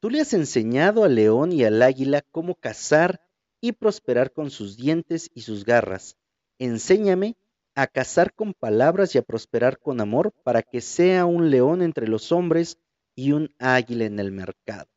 Tú 0.00 0.10
le 0.10 0.20
has 0.20 0.34
enseñado 0.34 1.04
al 1.04 1.14
león 1.14 1.52
y 1.52 1.64
al 1.64 1.80
águila 1.80 2.22
cómo 2.30 2.56
cazar 2.56 3.20
y 3.60 3.72
prosperar 3.72 4.32
con 4.32 4.50
sus 4.50 4.76
dientes 4.76 5.30
y 5.34 5.42
sus 5.42 5.64
garras. 5.64 6.16
Enséñame 6.58 7.36
a 7.74 7.86
cazar 7.86 8.34
con 8.34 8.52
palabras 8.54 9.14
y 9.14 9.18
a 9.18 9.22
prosperar 9.22 9.78
con 9.78 10.00
amor, 10.00 10.32
para 10.44 10.62
que 10.62 10.80
sea 10.80 11.24
un 11.24 11.50
león 11.50 11.82
entre 11.82 12.06
los 12.06 12.32
hombres 12.32 12.78
y 13.14 13.32
un 13.32 13.54
águila 13.58 14.04
en 14.04 14.18
el 14.18 14.32
mercado. 14.32 14.90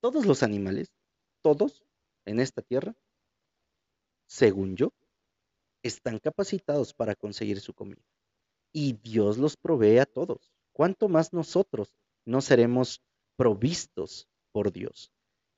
Todos 0.00 0.26
los 0.26 0.42
animales, 0.42 0.92
todos 1.42 1.84
en 2.24 2.40
esta 2.40 2.62
tierra, 2.62 2.94
según 4.26 4.76
yo, 4.76 4.92
están 5.82 6.18
capacitados 6.18 6.92
para 6.92 7.14
conseguir 7.14 7.60
su 7.60 7.72
comida. 7.72 8.02
Y 8.72 8.92
Dios 8.92 9.38
los 9.38 9.56
provee 9.56 9.98
a 9.98 10.06
todos. 10.06 10.52
¿Cuánto 10.72 11.08
más 11.08 11.32
nosotros 11.32 11.94
no 12.26 12.40
seremos 12.40 13.02
provistos 13.36 14.28
por 14.52 14.70
Dios? 14.70 15.10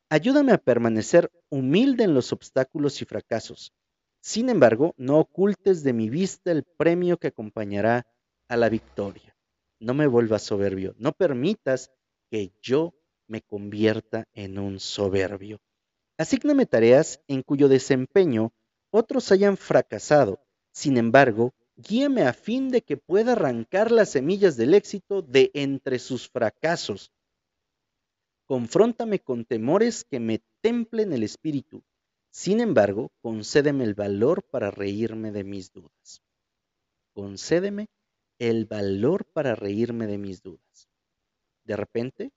Ayúdame 0.08 0.52
a 0.52 0.58
permanecer 0.58 1.30
humilde 1.48 2.04
en 2.04 2.14
los 2.14 2.32
obstáculos 2.32 3.02
y 3.02 3.04
fracasos 3.04 3.72
sin 4.20 4.50
embargo, 4.50 4.94
no 4.98 5.18
ocultes 5.18 5.82
de 5.82 5.92
mi 5.94 6.10
vista 6.10 6.52
el 6.52 6.64
premio 6.64 7.16
que 7.16 7.28
acompañará 7.28 8.06
a 8.48 8.56
la 8.56 8.68
victoria. 8.68 9.34
No 9.78 9.94
me 9.94 10.06
vuelvas 10.06 10.42
soberbio, 10.42 10.94
no 10.98 11.12
permitas 11.12 11.90
que 12.30 12.52
yo 12.60 12.94
me 13.26 13.40
convierta 13.40 14.28
en 14.34 14.58
un 14.58 14.78
soberbio. 14.78 15.58
Asígname 16.18 16.66
tareas 16.66 17.22
en 17.28 17.42
cuyo 17.42 17.68
desempeño 17.68 18.52
otros 18.90 19.32
hayan 19.32 19.56
fracasado. 19.56 20.38
Sin 20.70 20.98
embargo, 20.98 21.54
guíame 21.76 22.22
a 22.22 22.34
fin 22.34 22.68
de 22.68 22.82
que 22.82 22.98
pueda 22.98 23.32
arrancar 23.32 23.90
las 23.90 24.10
semillas 24.10 24.56
del 24.58 24.74
éxito 24.74 25.22
de 25.22 25.50
entre 25.54 25.98
sus 25.98 26.28
fracasos. 26.28 27.10
Confróntame 28.44 29.20
con 29.20 29.46
temores 29.46 30.04
que 30.04 30.20
me 30.20 30.42
templen 30.60 31.14
el 31.14 31.22
espíritu 31.22 31.82
sin 32.30 32.60
embargo, 32.60 33.10
concédeme 33.22 33.84
el 33.84 33.94
valor 33.94 34.42
para 34.42 34.70
reírme 34.70 35.32
de 35.32 35.44
mis 35.44 35.72
dudas. 35.72 36.22
Concédeme 37.12 37.88
el 38.38 38.66
valor 38.66 39.26
para 39.26 39.54
reírme 39.54 40.06
de 40.06 40.18
mis 40.18 40.42
dudas. 40.42 40.88
De 41.64 41.76
repente, 41.76 42.32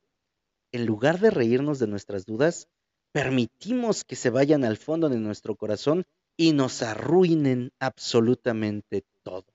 en 0.71 0.85
lugar 0.85 1.19
de 1.19 1.29
reírnos 1.29 1.79
de 1.79 1.87
nuestras 1.87 2.25
dudas, 2.25 2.67
permitimos 3.11 4.03
que 4.03 4.15
se 4.15 4.29
vayan 4.29 4.65
al 4.65 4.77
fondo 4.77 5.09
de 5.09 5.19
nuestro 5.19 5.55
corazón 5.55 6.05
y 6.35 6.51
nos 6.51 6.81
arruinen 6.81 7.71
absolutamente 7.79 9.05
todo. 9.21 9.45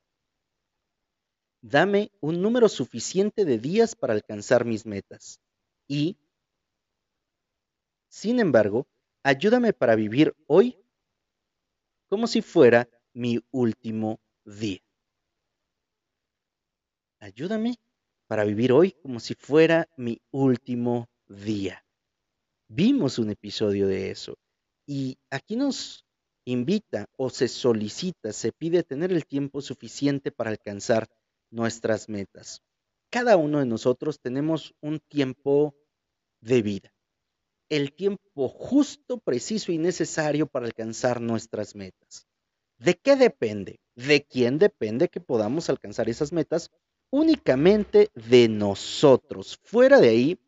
Dame 1.61 2.13
un 2.21 2.41
número 2.41 2.69
suficiente 2.69 3.45
de 3.45 3.59
días 3.59 3.97
para 3.97 4.15
alcanzar 4.15 4.65
mis 4.65 4.87
metas. 4.87 5.41
Y, 5.89 6.17
sin 8.09 8.39
embargo, 8.39 8.87
ayúdame 9.29 9.75
para 9.75 9.95
vivir 9.95 10.35
hoy 10.47 10.75
como 12.09 12.27
si 12.27 12.41
fuera 12.41 12.89
mi 13.13 13.39
último 13.51 14.21
día. 14.43 14.81
Ayúdame 17.21 17.77
para 18.27 18.45
vivir 18.45 18.73
hoy 18.73 18.93
como 19.03 19.21
si 19.21 19.35
fuera 19.35 19.87
mi 19.99 20.19
último 20.31 21.11
día. 21.27 21.85
Vimos 22.69 23.19
un 23.19 23.29
episodio 23.29 23.87
de 23.87 24.11
eso 24.11 24.39
y 24.87 25.19
aquí 25.29 25.57
nos 25.57 26.07
invita 26.47 27.07
o 27.19 27.29
se 27.29 27.49
solicita, 27.49 28.33
se 28.33 28.53
pide 28.53 28.83
tener 28.83 29.13
el 29.13 29.27
tiempo 29.27 29.61
suficiente 29.61 30.33
para 30.33 30.49
alcanzar 30.49 31.07
nuestras 31.51 32.09
metas. 32.09 32.63
Cada 33.11 33.37
uno 33.37 33.59
de 33.59 33.67
nosotros 33.67 34.21
tenemos 34.21 34.75
un 34.81 35.01
tiempo 35.01 35.75
de 36.41 36.63
vida 36.63 36.93
el 37.69 37.93
tiempo 37.93 38.49
justo, 38.49 39.19
preciso 39.19 39.73
y 39.73 39.79
necesario 39.79 40.47
para 40.47 40.67
alcanzar 40.67 41.21
nuestras 41.21 41.75
metas. 41.75 42.27
¿De 42.79 42.95
qué 42.95 43.17
depende? 43.17 43.81
¿De 43.97 44.25
quién 44.25 44.59
depende 44.59 45.09
que 45.09 45.21
podamos 45.21 45.69
alcanzar 45.69 46.09
esas 46.09 46.33
metas? 46.33 46.71
Únicamente 47.11 48.11
de 48.15 48.49
nosotros. 48.49 49.59
Fuera 49.63 50.01
de 50.01 50.09
ahí, 50.09 50.39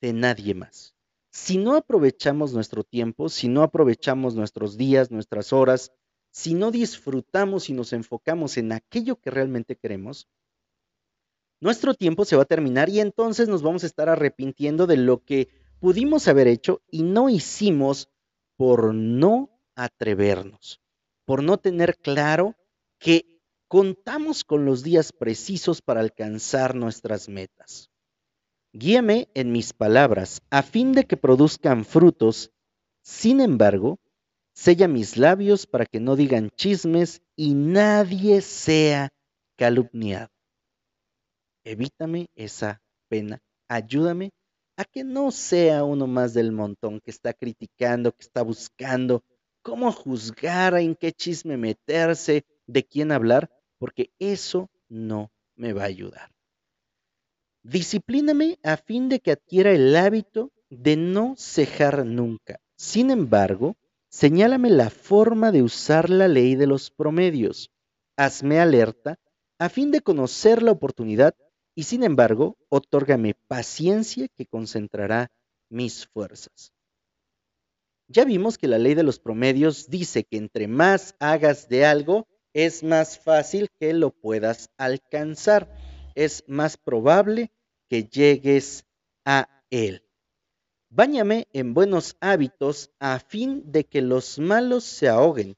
de 0.00 0.12
nadie 0.12 0.54
más. 0.54 0.94
Si 1.30 1.58
no 1.58 1.74
aprovechamos 1.74 2.52
nuestro 2.52 2.84
tiempo, 2.84 3.28
si 3.28 3.48
no 3.48 3.62
aprovechamos 3.62 4.34
nuestros 4.34 4.76
días, 4.76 5.10
nuestras 5.10 5.52
horas, 5.52 5.92
si 6.30 6.54
no 6.54 6.70
disfrutamos 6.70 7.70
y 7.70 7.72
nos 7.72 7.92
enfocamos 7.92 8.56
en 8.56 8.72
aquello 8.72 9.16
que 9.16 9.30
realmente 9.30 9.76
queremos, 9.76 10.28
nuestro 11.60 11.94
tiempo 11.94 12.24
se 12.24 12.36
va 12.36 12.42
a 12.42 12.46
terminar 12.46 12.88
y 12.90 13.00
entonces 13.00 13.48
nos 13.48 13.62
vamos 13.62 13.82
a 13.82 13.86
estar 13.86 14.08
arrepintiendo 14.08 14.86
de 14.86 14.98
lo 14.98 15.24
que 15.24 15.48
pudimos 15.80 16.28
haber 16.28 16.48
hecho 16.48 16.82
y 16.90 17.02
no 17.02 17.28
hicimos 17.28 18.08
por 18.56 18.94
no 18.94 19.50
atrevernos, 19.74 20.80
por 21.24 21.42
no 21.42 21.58
tener 21.58 21.96
claro 21.96 22.54
que 22.98 23.40
contamos 23.68 24.44
con 24.44 24.64
los 24.64 24.82
días 24.82 25.12
precisos 25.12 25.82
para 25.82 26.00
alcanzar 26.00 26.74
nuestras 26.74 27.28
metas. 27.28 27.90
Guíame 28.72 29.28
en 29.34 29.52
mis 29.52 29.72
palabras 29.72 30.42
a 30.50 30.62
fin 30.62 30.92
de 30.92 31.04
que 31.04 31.16
produzcan 31.16 31.84
frutos. 31.84 32.52
Sin 33.02 33.40
embargo, 33.40 33.98
sella 34.54 34.88
mis 34.88 35.16
labios 35.16 35.66
para 35.66 35.86
que 35.86 36.00
no 36.00 36.16
digan 36.16 36.50
chismes 36.50 37.22
y 37.36 37.54
nadie 37.54 38.40
sea 38.42 39.10
calumniado. 39.56 40.30
Evítame 41.64 42.28
esa 42.34 42.82
pena. 43.08 43.40
Ayúdame 43.68 44.30
a 44.76 44.84
que 44.84 45.04
no 45.04 45.30
sea 45.30 45.84
uno 45.84 46.06
más 46.06 46.34
del 46.34 46.52
montón 46.52 47.00
que 47.00 47.10
está 47.10 47.32
criticando, 47.32 48.12
que 48.12 48.22
está 48.22 48.42
buscando 48.42 49.24
cómo 49.62 49.90
juzgar, 49.90 50.74
en 50.74 50.94
qué 50.94 51.12
chisme 51.12 51.56
meterse, 51.56 52.44
de 52.66 52.84
quién 52.84 53.10
hablar, 53.10 53.50
porque 53.78 54.10
eso 54.18 54.70
no 54.88 55.32
me 55.56 55.72
va 55.72 55.82
a 55.82 55.86
ayudar. 55.86 56.30
Disciplíname 57.62 58.58
a 58.62 58.76
fin 58.76 59.08
de 59.08 59.20
que 59.20 59.32
adquiera 59.32 59.72
el 59.72 59.96
hábito 59.96 60.52
de 60.70 60.96
no 60.96 61.34
cejar 61.36 62.04
nunca. 62.04 62.60
Sin 62.76 63.10
embargo, 63.10 63.76
señálame 64.08 64.70
la 64.70 64.90
forma 64.90 65.50
de 65.50 65.62
usar 65.62 66.10
la 66.10 66.28
ley 66.28 66.54
de 66.54 66.66
los 66.66 66.90
promedios. 66.90 67.72
Hazme 68.16 68.60
alerta 68.60 69.18
a 69.58 69.68
fin 69.68 69.90
de 69.90 70.00
conocer 70.00 70.62
la 70.62 70.72
oportunidad 70.72 71.34
y 71.76 71.84
sin 71.84 72.02
embargo, 72.02 72.56
otórgame 72.70 73.34
paciencia 73.46 74.28
que 74.34 74.46
concentrará 74.46 75.30
mis 75.68 76.06
fuerzas. 76.06 76.72
Ya 78.08 78.24
vimos 78.24 78.56
que 78.56 78.66
la 78.66 78.78
ley 78.78 78.94
de 78.94 79.02
los 79.02 79.18
promedios 79.18 79.90
dice 79.90 80.24
que 80.24 80.38
entre 80.38 80.68
más 80.68 81.14
hagas 81.20 81.68
de 81.68 81.84
algo, 81.84 82.26
es 82.54 82.82
más 82.82 83.18
fácil 83.18 83.68
que 83.78 83.92
lo 83.92 84.10
puedas 84.10 84.70
alcanzar. 84.78 85.70
Es 86.14 86.44
más 86.46 86.78
probable 86.78 87.52
que 87.90 88.04
llegues 88.04 88.86
a 89.26 89.48
él. 89.68 90.02
Báñame 90.88 91.46
en 91.52 91.74
buenos 91.74 92.16
hábitos 92.20 92.90
a 93.00 93.18
fin 93.18 93.70
de 93.70 93.84
que 93.84 94.00
los 94.00 94.38
malos 94.38 94.84
se 94.84 95.08
ahoguen. 95.08 95.56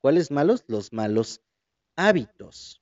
¿Cuáles 0.00 0.32
malos? 0.32 0.64
Los 0.66 0.92
malos 0.92 1.42
hábitos. 1.94 2.79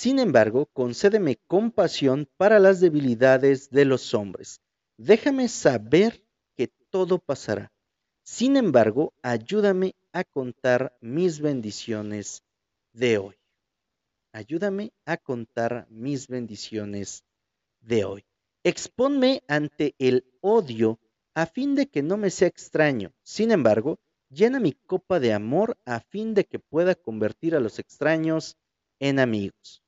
Sin 0.00 0.20
embargo, 0.20 0.66
concédeme 0.66 1.40
compasión 1.48 2.28
para 2.36 2.60
las 2.60 2.78
debilidades 2.78 3.68
de 3.70 3.84
los 3.84 4.14
hombres. 4.14 4.60
Déjame 4.96 5.48
saber 5.48 6.24
que 6.56 6.68
todo 6.88 7.18
pasará. 7.18 7.72
Sin 8.22 8.56
embargo, 8.56 9.12
ayúdame 9.24 9.96
a 10.12 10.22
contar 10.22 10.96
mis 11.00 11.40
bendiciones 11.40 12.44
de 12.92 13.18
hoy. 13.18 13.34
Ayúdame 14.30 14.92
a 15.04 15.16
contar 15.16 15.88
mis 15.90 16.28
bendiciones 16.28 17.24
de 17.80 18.04
hoy. 18.04 18.24
Expónme 18.62 19.42
ante 19.48 19.96
el 19.98 20.24
odio 20.40 21.00
a 21.34 21.44
fin 21.44 21.74
de 21.74 21.88
que 21.88 22.04
no 22.04 22.16
me 22.16 22.30
sea 22.30 22.46
extraño. 22.46 23.12
Sin 23.24 23.50
embargo, 23.50 23.98
llena 24.30 24.60
mi 24.60 24.74
copa 24.74 25.18
de 25.18 25.32
amor 25.32 25.76
a 25.84 25.98
fin 25.98 26.34
de 26.34 26.44
que 26.44 26.60
pueda 26.60 26.94
convertir 26.94 27.56
a 27.56 27.60
los 27.60 27.80
extraños 27.80 28.56
en 29.00 29.18
amigos. 29.18 29.82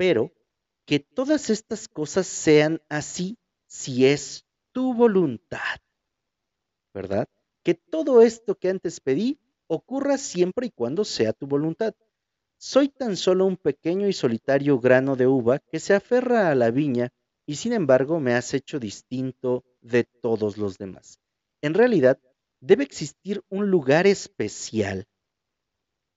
Pero 0.00 0.32
que 0.86 0.98
todas 0.98 1.50
estas 1.50 1.86
cosas 1.86 2.26
sean 2.26 2.80
así 2.88 3.36
si 3.66 4.06
es 4.06 4.46
tu 4.72 4.94
voluntad. 4.94 5.76
¿Verdad? 6.94 7.28
Que 7.62 7.74
todo 7.74 8.22
esto 8.22 8.54
que 8.54 8.70
antes 8.70 8.98
pedí 9.00 9.38
ocurra 9.66 10.16
siempre 10.16 10.68
y 10.68 10.70
cuando 10.70 11.04
sea 11.04 11.34
tu 11.34 11.46
voluntad. 11.46 11.94
Soy 12.56 12.88
tan 12.88 13.18
solo 13.18 13.44
un 13.44 13.58
pequeño 13.58 14.08
y 14.08 14.14
solitario 14.14 14.80
grano 14.80 15.16
de 15.16 15.26
uva 15.26 15.58
que 15.58 15.80
se 15.80 15.92
aferra 15.92 16.50
a 16.50 16.54
la 16.54 16.70
viña 16.70 17.10
y 17.44 17.56
sin 17.56 17.74
embargo 17.74 18.20
me 18.20 18.32
has 18.32 18.54
hecho 18.54 18.80
distinto 18.80 19.66
de 19.82 20.04
todos 20.04 20.56
los 20.56 20.78
demás. 20.78 21.20
En 21.60 21.74
realidad, 21.74 22.18
debe 22.60 22.84
existir 22.84 23.42
un 23.50 23.70
lugar 23.70 24.06
especial 24.06 25.06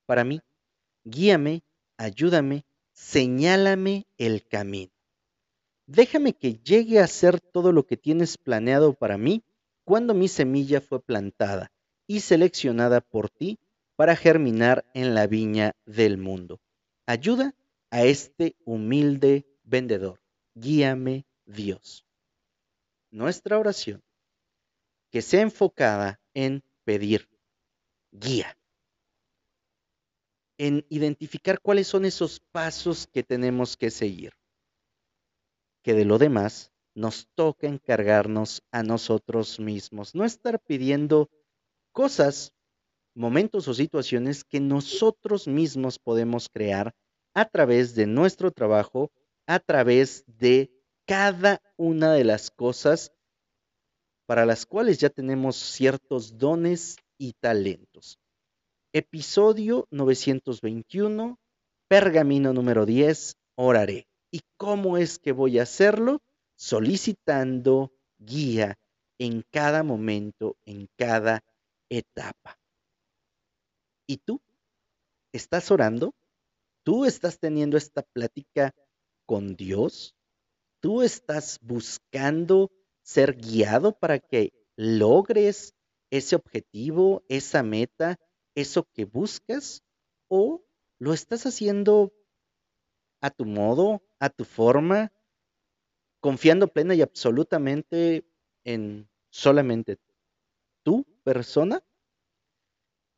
para 0.06 0.24
mí 0.24 0.40
guíame, 1.04 1.64
ayúdame, 1.98 2.66
señálame 2.94 4.08
el 4.18 4.48
camino. 4.48 4.92
Déjame 5.86 6.34
que 6.34 6.54
llegue 6.54 7.00
a 7.00 7.08
ser 7.08 7.42
todo 7.42 7.72
lo 7.72 7.86
que 7.86 7.98
tienes 7.98 8.38
planeado 8.38 8.94
para 8.94 9.18
mí 9.18 9.44
cuando 9.84 10.14
mi 10.14 10.28
semilla 10.28 10.80
fue 10.80 11.02
plantada 11.02 11.72
y 12.08 12.22
seleccionada 12.22 13.02
por 13.02 13.30
ti 13.30 13.60
para 13.96 14.16
germinar 14.16 14.86
en 14.94 15.14
la 15.14 15.28
viña 15.28 15.76
del 15.86 16.18
mundo. 16.18 16.62
Ayuda 17.06 17.54
a 17.90 18.04
este 18.04 18.56
humilde 18.64 19.46
vendedor. 19.64 20.22
Guíame 20.56 21.26
Dios. 21.46 22.06
Nuestra 23.12 23.60
oración, 23.60 24.02
que 25.12 25.22
sea 25.22 25.42
enfocada 25.42 26.20
en 26.34 26.64
pedir 26.86 27.30
guía 28.12 28.58
en 30.58 30.86
identificar 30.90 31.60
cuáles 31.62 31.88
son 31.88 32.06
esos 32.06 32.40
pasos 32.40 33.08
que 33.08 33.24
tenemos 33.24 33.78
que 33.78 33.92
seguir. 33.92 34.34
Que 35.84 35.94
de 35.94 36.06
lo 36.06 36.18
demás 36.18 36.72
nos 36.96 37.28
toca 37.36 37.68
encargarnos 37.68 38.62
a 38.72 38.84
nosotros 38.84 39.60
mismos, 39.60 40.14
no 40.14 40.26
estar 40.26 40.60
pidiendo 40.60 41.30
cosas, 41.92 42.54
momentos 43.16 43.68
o 43.68 43.74
situaciones 43.74 44.44
que 44.44 44.60
nosotros 44.60 45.48
mismos 45.48 46.00
podemos 46.00 46.50
crear 46.50 46.94
a 47.34 47.46
través 47.46 47.96
de 47.96 48.06
nuestro 48.06 48.52
trabajo, 48.52 49.12
a 49.48 49.60
través 49.60 50.24
de 50.28 50.72
cada 51.06 51.62
una 51.78 52.14
de 52.14 52.24
las 52.24 52.52
cosas 52.52 53.12
para 54.26 54.46
las 54.46 54.66
cuales 54.66 55.00
ya 55.00 55.10
tenemos 55.10 55.56
ciertos 55.58 56.38
dones 56.38 56.98
y 57.18 57.34
talentos. 57.34 58.20
Episodio 58.96 59.88
921, 59.90 61.40
pergamino 61.88 62.54
número 62.54 62.86
10, 62.86 63.38
oraré. 63.56 64.08
¿Y 64.30 64.42
cómo 64.56 65.00
es 65.00 65.18
que 65.18 65.32
voy 65.32 65.58
a 65.58 65.64
hacerlo? 65.64 66.22
Solicitando 66.56 67.92
guía 68.20 68.78
en 69.18 69.44
cada 69.50 69.82
momento, 69.82 70.58
en 70.66 70.88
cada 70.96 71.44
etapa. 71.90 72.60
¿Y 74.06 74.18
tú? 74.18 74.40
¿Estás 75.32 75.72
orando? 75.72 76.14
¿Tú 76.84 77.06
estás 77.06 77.40
teniendo 77.40 77.78
esta 77.78 78.04
plática 78.04 78.76
con 79.26 79.56
Dios? 79.56 80.14
¿Tú 80.82 81.02
estás 81.02 81.58
buscando 81.64 82.70
ser 83.02 83.38
guiado 83.38 83.98
para 83.98 84.20
que 84.20 84.54
logres 84.76 85.74
ese 86.12 86.36
objetivo, 86.36 87.24
esa 87.28 87.64
meta, 87.64 88.20
eso 88.56 88.88
que 88.94 89.06
buscas 89.06 89.84
o 90.28 90.64
lo 91.00 91.14
estás 91.14 91.46
haciendo 91.46 92.14
a 93.22 93.30
tu 93.30 93.46
modo, 93.46 94.04
a 94.20 94.30
tu 94.30 94.46
forma, 94.46 95.12
confiando 96.20 96.68
plena 96.68 96.96
y 96.96 97.02
absolutamente 97.02 98.26
en 98.64 99.10
solamente 99.30 99.98
tu 100.84 101.06
persona? 101.24 101.84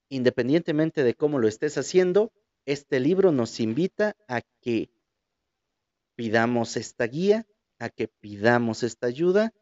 Independientemente 0.09 1.03
de 1.03 1.15
cómo 1.15 1.39
lo 1.39 1.47
estés 1.47 1.77
haciendo, 1.77 2.31
este 2.65 2.99
libro 2.99 3.31
nos 3.31 3.59
invita 3.59 4.15
a 4.27 4.41
que 4.61 4.89
pidamos 6.15 6.77
esta 6.77 7.05
guía, 7.05 7.45
a 7.79 7.89
que 7.89 8.07
pidamos 8.07 8.83
esta 8.83 9.07
ayuda 9.07 9.53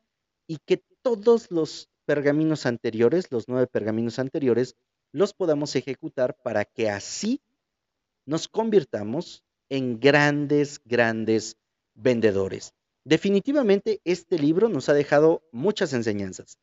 y 0.48 0.58
que 0.58 0.84
todos 1.02 1.52
los 1.52 1.90
pergaminos 2.06 2.66
anteriores, 2.66 3.32
los 3.32 3.48
nueve 3.48 3.68
pergaminos 3.68 4.20
anteriores, 4.20 4.76
los 5.14 5.34
podamos 5.34 5.76
ejecutar 5.78 6.36
para 6.42 6.66
que 6.66 6.90
así 6.90 7.42
nos 8.26 8.50
convirtamos 8.50 9.46
en 9.70 10.00
grandes, 10.00 10.82
grandes 10.84 11.58
vendedores. 11.94 12.74
Definitivamente 13.06 14.02
este 14.04 14.40
libro 14.40 14.70
nos 14.70 14.90
ha 14.90 14.94
dejado 14.94 15.44
muchas 15.52 15.94
enseñanzas. 15.94 16.58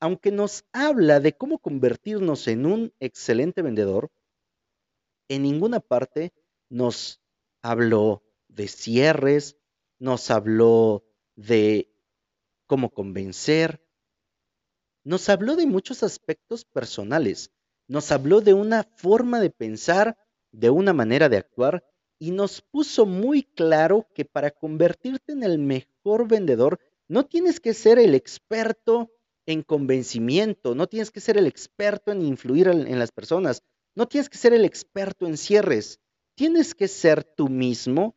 Aunque 0.00 0.32
nos 0.32 0.64
habla 0.72 1.20
de 1.20 1.36
cómo 1.36 1.58
convertirnos 1.58 2.48
en 2.48 2.64
un 2.64 2.92
excelente 3.00 3.60
vendedor, 3.60 4.10
en 5.28 5.42
ninguna 5.42 5.80
parte 5.80 6.32
nos 6.70 7.20
habló 7.60 8.22
de 8.48 8.66
cierres, 8.66 9.58
nos 9.98 10.30
habló 10.30 11.04
de 11.36 11.92
cómo 12.66 12.90
convencer, 12.90 13.84
nos 15.04 15.28
habló 15.28 15.56
de 15.56 15.66
muchos 15.66 16.02
aspectos 16.02 16.64
personales, 16.64 17.52
nos 17.90 18.12
habló 18.12 18.40
de 18.40 18.54
una 18.54 18.84
forma 18.84 19.40
de 19.40 19.50
pensar, 19.50 20.16
de 20.52 20.70
una 20.70 20.92
manera 20.92 21.28
de 21.28 21.38
actuar 21.38 21.84
y 22.20 22.30
nos 22.30 22.62
puso 22.62 23.04
muy 23.04 23.42
claro 23.42 24.06
que 24.14 24.24
para 24.24 24.52
convertirte 24.52 25.32
en 25.32 25.42
el 25.42 25.58
mejor 25.58 26.28
vendedor 26.28 26.78
no 27.08 27.26
tienes 27.26 27.58
que 27.58 27.74
ser 27.74 27.98
el 27.98 28.14
experto 28.14 29.10
en 29.44 29.62
convencimiento, 29.62 30.76
no 30.76 30.86
tienes 30.86 31.10
que 31.10 31.20
ser 31.20 31.36
el 31.36 31.48
experto 31.48 32.12
en 32.12 32.22
influir 32.22 32.68
en 32.68 32.98
las 32.98 33.10
personas, 33.10 33.64
No 33.96 34.06
tienes 34.06 34.30
que 34.30 34.38
ser 34.38 34.52
el 34.52 34.64
experto 34.64 35.26
en 35.26 35.36
cierres. 35.36 35.98
Tienes 36.36 36.76
que 36.76 36.86
ser 36.86 37.24
tú 37.24 37.48
mismo, 37.48 38.14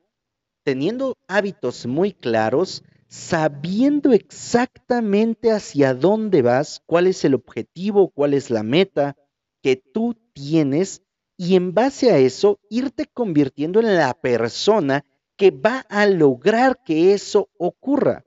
teniendo 0.63 1.17
hábitos 1.27 1.87
muy 1.87 2.13
claros, 2.13 2.83
sabiendo 3.07 4.13
exactamente 4.13 5.51
hacia 5.51 5.95
dónde 5.95 6.43
vas, 6.43 6.83
cuál 6.85 7.07
es 7.07 7.25
el 7.25 7.33
objetivo, 7.33 8.11
cuál 8.11 8.35
es 8.35 8.51
la 8.51 8.61
meta 8.61 9.17
que 9.63 9.77
tú 9.77 10.15
tienes 10.33 11.01
y 11.37 11.55
en 11.55 11.73
base 11.73 12.11
a 12.11 12.19
eso 12.19 12.59
irte 12.69 13.07
convirtiendo 13.07 13.79
en 13.79 13.95
la 13.95 14.13
persona 14.13 15.05
que 15.37 15.51
va 15.51 15.79
a 15.89 16.05
lograr 16.05 16.83
que 16.83 17.13
eso 17.13 17.49
ocurra. 17.57 18.25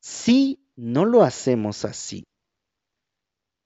Si 0.00 0.60
no 0.76 1.04
lo 1.04 1.22
hacemos 1.22 1.84
así, 1.84 2.24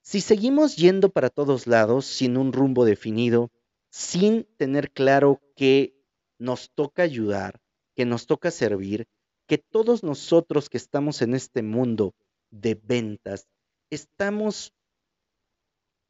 si 0.00 0.20
seguimos 0.20 0.76
yendo 0.76 1.10
para 1.10 1.28
todos 1.28 1.66
lados 1.66 2.06
sin 2.06 2.36
un 2.36 2.52
rumbo 2.52 2.84
definido, 2.84 3.52
sin 3.90 4.48
tener 4.56 4.90
claro 4.90 5.40
que 5.54 5.94
nos 6.38 6.70
toca 6.74 7.02
ayudar, 7.02 7.60
que 7.94 8.06
nos 8.06 8.26
toca 8.26 8.50
servir, 8.50 9.06
que 9.46 9.58
todos 9.58 10.02
nosotros 10.02 10.70
que 10.70 10.78
estamos 10.78 11.20
en 11.22 11.34
este 11.34 11.62
mundo 11.62 12.14
de 12.50 12.74
ventas, 12.74 13.48
estamos 13.90 14.72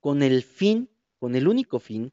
con 0.01 0.23
el 0.23 0.43
fin, 0.43 0.91
con 1.19 1.35
el 1.37 1.47
único 1.49 1.79
fin, 1.79 2.13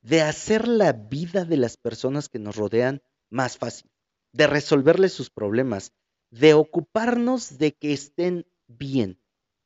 de 0.00 0.22
hacer 0.22 0.68
la 0.68 0.92
vida 0.92 1.44
de 1.44 1.56
las 1.56 1.76
personas 1.76 2.28
que 2.28 2.38
nos 2.38 2.56
rodean 2.56 3.02
más 3.28 3.58
fácil, 3.58 3.90
de 4.32 4.46
resolverles 4.46 5.12
sus 5.12 5.30
problemas, 5.30 5.92
de 6.30 6.54
ocuparnos 6.54 7.58
de 7.58 7.72
que 7.72 7.92
estén 7.92 8.46
bien. 8.68 9.20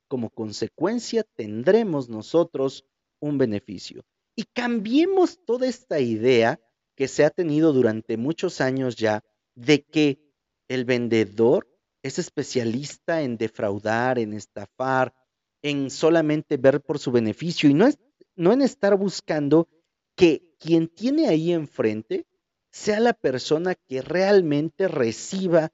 Como 0.09 0.31
consecuencia 0.31 1.25
tendremos 1.37 2.09
nosotros 2.09 2.87
un 3.21 3.39
beneficio. 3.39 4.05
Y 4.35 4.45
cambiemos 4.45 5.45
toda 5.45 5.67
esta 5.67 6.01
idea 6.01 6.59
que 6.97 7.09
se 7.09 7.25
ha 7.25 7.31
tenido 7.31 7.73
durante 7.73 8.17
muchos 8.17 8.61
años 8.61 8.97
ya 8.97 9.23
de 9.55 9.85
que 9.85 10.33
el 10.69 10.85
vendedor 10.85 11.69
es 12.03 12.19
especialista 12.19 13.23
en 13.23 13.37
defraudar, 13.37 14.19
en 14.19 14.33
estafar, 14.33 15.15
en 15.63 15.91
solamente 15.91 16.57
ver 16.57 16.81
por 16.81 16.99
su 16.99 17.13
beneficio 17.13 17.69
y 17.69 17.75
no, 17.75 17.87
es, 17.87 17.99
no 18.37 18.53
en 18.53 18.63
estar 18.63 18.97
buscando 18.97 19.69
que 20.17 20.55
quien 20.59 20.89
tiene 20.89 21.29
ahí 21.29 21.53
enfrente 21.53 22.27
sea 22.71 23.01
la 23.01 23.15
persona 23.15 23.75
que 23.75 24.03
realmente 24.03 24.89
reciba 24.89 25.73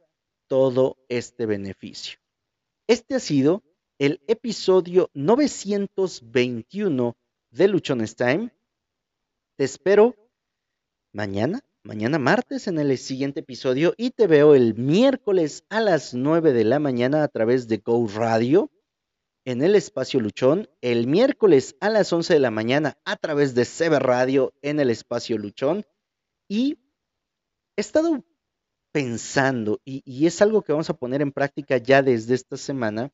todo 0.49 0.97
este 1.09 1.47
beneficio. 1.47 2.19
Este 2.87 3.15
ha 3.15 3.21
sido 3.21 3.63
el 3.99 4.21
episodio 4.27 5.11
921 5.15 7.17
de 7.51 7.69
Luchones 7.69 8.17
Time. 8.17 8.53
Te 9.57 9.65
espero 9.65 10.15
mañana 11.13 11.63
mañana 11.87 12.19
martes 12.19 12.67
en 12.67 12.79
el 12.79 12.99
siguiente 12.99 13.41
episodio 13.41 13.95
y 13.97 14.11
te 14.11 14.27
veo 14.27 14.55
el 14.55 14.75
miércoles 14.75 15.65
a 15.69 15.81
las 15.81 16.15
9 16.15 16.53
de 16.53 16.65
la 16.65 16.81
mañana 16.81 17.23
a 17.23 17.29
través 17.29 17.69
de 17.69 17.79
Go 17.79 18.07
Radio 18.09 18.71
en 19.47 19.63
el 19.63 19.77
espacio 19.77 20.19
Luchón, 20.19 20.69
el 20.81 21.07
miércoles 21.07 21.77
a 21.81 21.89
las 21.89 22.13
11 22.13 22.35
de 22.35 22.41
la 22.41 22.51
mañana 22.51 22.99
a 23.05 23.15
través 23.17 23.55
de 23.55 23.65
Sever 23.65 24.03
Radio 24.03 24.53
en 24.61 24.81
el 24.81 24.91
espacio 24.91 25.39
Luchón 25.39 25.87
y 26.49 26.81
he 27.77 27.81
estado 27.81 28.25
pensando 28.91 29.81
y, 29.85 30.03
y 30.05 30.27
es 30.27 30.43
algo 30.43 30.63
que 30.63 30.73
vamos 30.73 30.91
a 30.91 30.97
poner 30.97 31.23
en 31.23 31.31
práctica 31.31 31.77
ya 31.77 32.03
desde 32.03 32.35
esta 32.35 32.57
semana. 32.57 33.13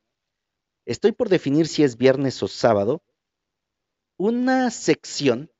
Estoy 0.85 1.11
por 1.11 1.29
definir 1.29 1.67
si 1.67 1.83
es 1.83 1.97
viernes 1.97 2.41
o 2.41 2.47
sábado, 2.47 3.03
una 4.17 4.71
sección 4.71 5.51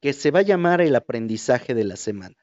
que 0.00 0.12
se 0.12 0.30
va 0.30 0.38
a 0.38 0.42
llamar 0.42 0.80
el 0.80 0.94
aprendizaje 0.94 1.74
de 1.74 1.84
la 1.84 1.96
semana 1.96 2.36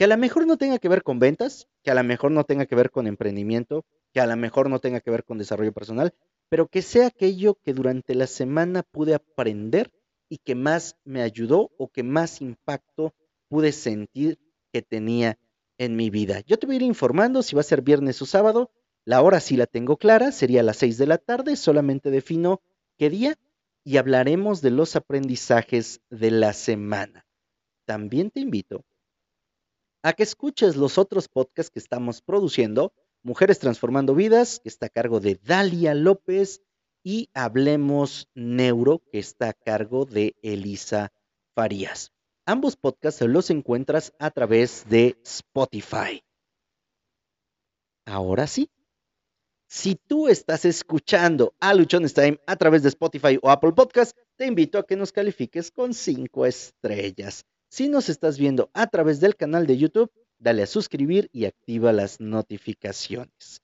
que 0.00 0.04
a 0.04 0.06
lo 0.06 0.16
mejor 0.16 0.46
no 0.46 0.56
tenga 0.56 0.78
que 0.78 0.88
ver 0.88 1.02
con 1.02 1.18
ventas, 1.18 1.68
que 1.82 1.90
a 1.90 1.94
lo 1.94 2.02
mejor 2.02 2.30
no 2.30 2.44
tenga 2.44 2.64
que 2.64 2.74
ver 2.74 2.90
con 2.90 3.06
emprendimiento, 3.06 3.84
que 4.14 4.20
a 4.20 4.26
lo 4.26 4.34
mejor 4.34 4.70
no 4.70 4.78
tenga 4.78 5.00
que 5.00 5.10
ver 5.10 5.24
con 5.24 5.36
desarrollo 5.36 5.74
personal, 5.74 6.14
pero 6.50 6.68
que 6.68 6.82
sea 6.82 7.06
aquello 7.06 7.54
que 7.54 7.72
durante 7.72 8.14
la 8.14 8.26
semana 8.26 8.82
pude 8.82 9.14
aprender 9.14 9.90
y 10.28 10.38
que 10.38 10.54
más 10.54 10.96
me 11.04 11.22
ayudó 11.22 11.70
o 11.78 11.88
que 11.88 12.02
más 12.02 12.42
impacto 12.42 13.14
pude 13.48 13.72
sentir 13.72 14.38
que 14.72 14.82
tenía 14.82 15.38
en 15.78 15.96
mi 15.96 16.10
vida. 16.10 16.40
Yo 16.40 16.58
te 16.58 16.66
voy 16.66 16.74
a 16.74 16.76
ir 16.76 16.82
informando 16.82 17.42
si 17.42 17.54
va 17.54 17.60
a 17.60 17.64
ser 17.64 17.82
viernes 17.82 18.20
o 18.20 18.26
sábado. 18.26 18.70
La 19.04 19.22
hora 19.22 19.40
sí 19.40 19.56
la 19.56 19.66
tengo 19.66 19.96
clara, 19.96 20.32
sería 20.32 20.60
a 20.60 20.64
las 20.64 20.76
6 20.76 20.98
de 20.98 21.06
la 21.06 21.18
tarde, 21.18 21.56
solamente 21.56 22.10
defino 22.10 22.60
qué 22.98 23.08
día 23.08 23.38
y 23.84 23.96
hablaremos 23.96 24.60
de 24.60 24.70
los 24.70 24.96
aprendizajes 24.96 26.00
de 26.10 26.30
la 26.30 26.52
semana. 26.52 27.26
También 27.86 28.30
te 28.30 28.40
invito 28.40 28.84
a 30.02 30.12
que 30.12 30.22
escuches 30.22 30.76
los 30.76 30.98
otros 30.98 31.28
podcasts 31.28 31.70
que 31.70 31.78
estamos 31.78 32.22
produciendo. 32.22 32.92
Mujeres 33.22 33.58
Transformando 33.58 34.14
Vidas, 34.14 34.60
que 34.60 34.68
está 34.68 34.86
a 34.86 34.90
cargo 34.90 35.20
de 35.20 35.38
Dalia 35.42 35.94
López, 35.94 36.62
y 37.02 37.30
Hablemos 37.34 38.28
Neuro, 38.34 39.02
que 39.10 39.18
está 39.18 39.50
a 39.50 39.52
cargo 39.52 40.04
de 40.04 40.36
Elisa 40.42 41.12
Farías. 41.54 42.12
Ambos 42.46 42.76
podcasts 42.76 43.22
los 43.22 43.50
encuentras 43.50 44.12
a 44.18 44.30
través 44.30 44.88
de 44.88 45.18
Spotify. 45.24 46.22
Ahora 48.06 48.46
sí, 48.46 48.70
si 49.68 49.94
tú 49.94 50.26
estás 50.28 50.64
escuchando 50.64 51.54
a 51.60 51.74
Luchones 51.74 52.12
Time 52.12 52.40
a 52.46 52.56
través 52.56 52.82
de 52.82 52.88
Spotify 52.88 53.38
o 53.40 53.50
Apple 53.50 53.72
Podcast, 53.72 54.16
te 54.36 54.46
invito 54.46 54.78
a 54.78 54.86
que 54.86 54.96
nos 54.96 55.12
califiques 55.12 55.70
con 55.70 55.94
cinco 55.94 56.44
estrellas. 56.44 57.44
Si 57.68 57.88
nos 57.88 58.08
estás 58.08 58.36
viendo 58.36 58.70
a 58.74 58.88
través 58.88 59.20
del 59.20 59.36
canal 59.36 59.66
de 59.66 59.78
YouTube, 59.78 60.10
dale 60.40 60.62
a 60.62 60.66
suscribir 60.66 61.28
y 61.32 61.44
activa 61.44 61.92
las 61.92 62.18
notificaciones. 62.18 63.62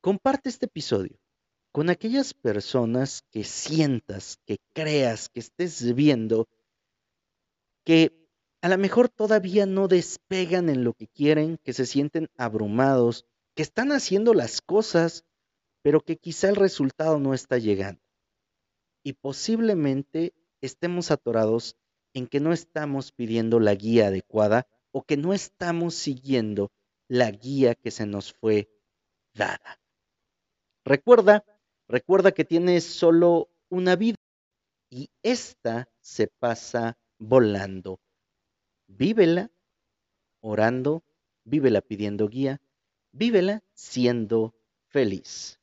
Comparte 0.00 0.48
este 0.48 0.66
episodio 0.66 1.18
con 1.72 1.90
aquellas 1.90 2.32
personas 2.32 3.22
que 3.30 3.44
sientas, 3.44 4.38
que 4.46 4.58
creas, 4.72 5.28
que 5.28 5.40
estés 5.40 5.94
viendo, 5.94 6.48
que 7.84 8.12
a 8.62 8.68
lo 8.68 8.78
mejor 8.78 9.08
todavía 9.08 9.66
no 9.66 9.88
despegan 9.88 10.68
en 10.68 10.84
lo 10.84 10.94
que 10.94 11.06
quieren, 11.08 11.58
que 11.62 11.72
se 11.72 11.86
sienten 11.86 12.28
abrumados, 12.36 13.26
que 13.54 13.62
están 13.62 13.92
haciendo 13.92 14.34
las 14.34 14.60
cosas, 14.60 15.24
pero 15.82 16.00
que 16.00 16.16
quizá 16.16 16.48
el 16.48 16.56
resultado 16.56 17.18
no 17.18 17.34
está 17.34 17.58
llegando. 17.58 18.02
Y 19.02 19.14
posiblemente 19.14 20.34
estemos 20.60 21.10
atorados 21.10 21.76
en 22.12 22.26
que 22.26 22.40
no 22.40 22.52
estamos 22.52 23.12
pidiendo 23.12 23.60
la 23.60 23.74
guía 23.74 24.08
adecuada 24.08 24.66
o 24.92 25.02
que 25.02 25.16
no 25.16 25.32
estamos 25.32 25.94
siguiendo 25.94 26.70
la 27.08 27.30
guía 27.30 27.74
que 27.74 27.90
se 27.90 28.06
nos 28.06 28.32
fue 28.32 28.68
dada. 29.34 29.80
Recuerda, 30.84 31.44
recuerda 31.88 32.32
que 32.32 32.44
tienes 32.44 32.84
solo 32.84 33.50
una 33.68 33.96
vida 33.96 34.16
y 34.90 35.10
esta 35.22 35.88
se 36.00 36.26
pasa 36.26 36.98
volando. 37.18 38.00
Vívela 38.88 39.50
orando, 40.40 41.04
vívela 41.44 41.80
pidiendo 41.80 42.28
guía, 42.28 42.60
vívela 43.12 43.62
siendo 43.74 44.54
feliz. 44.88 45.59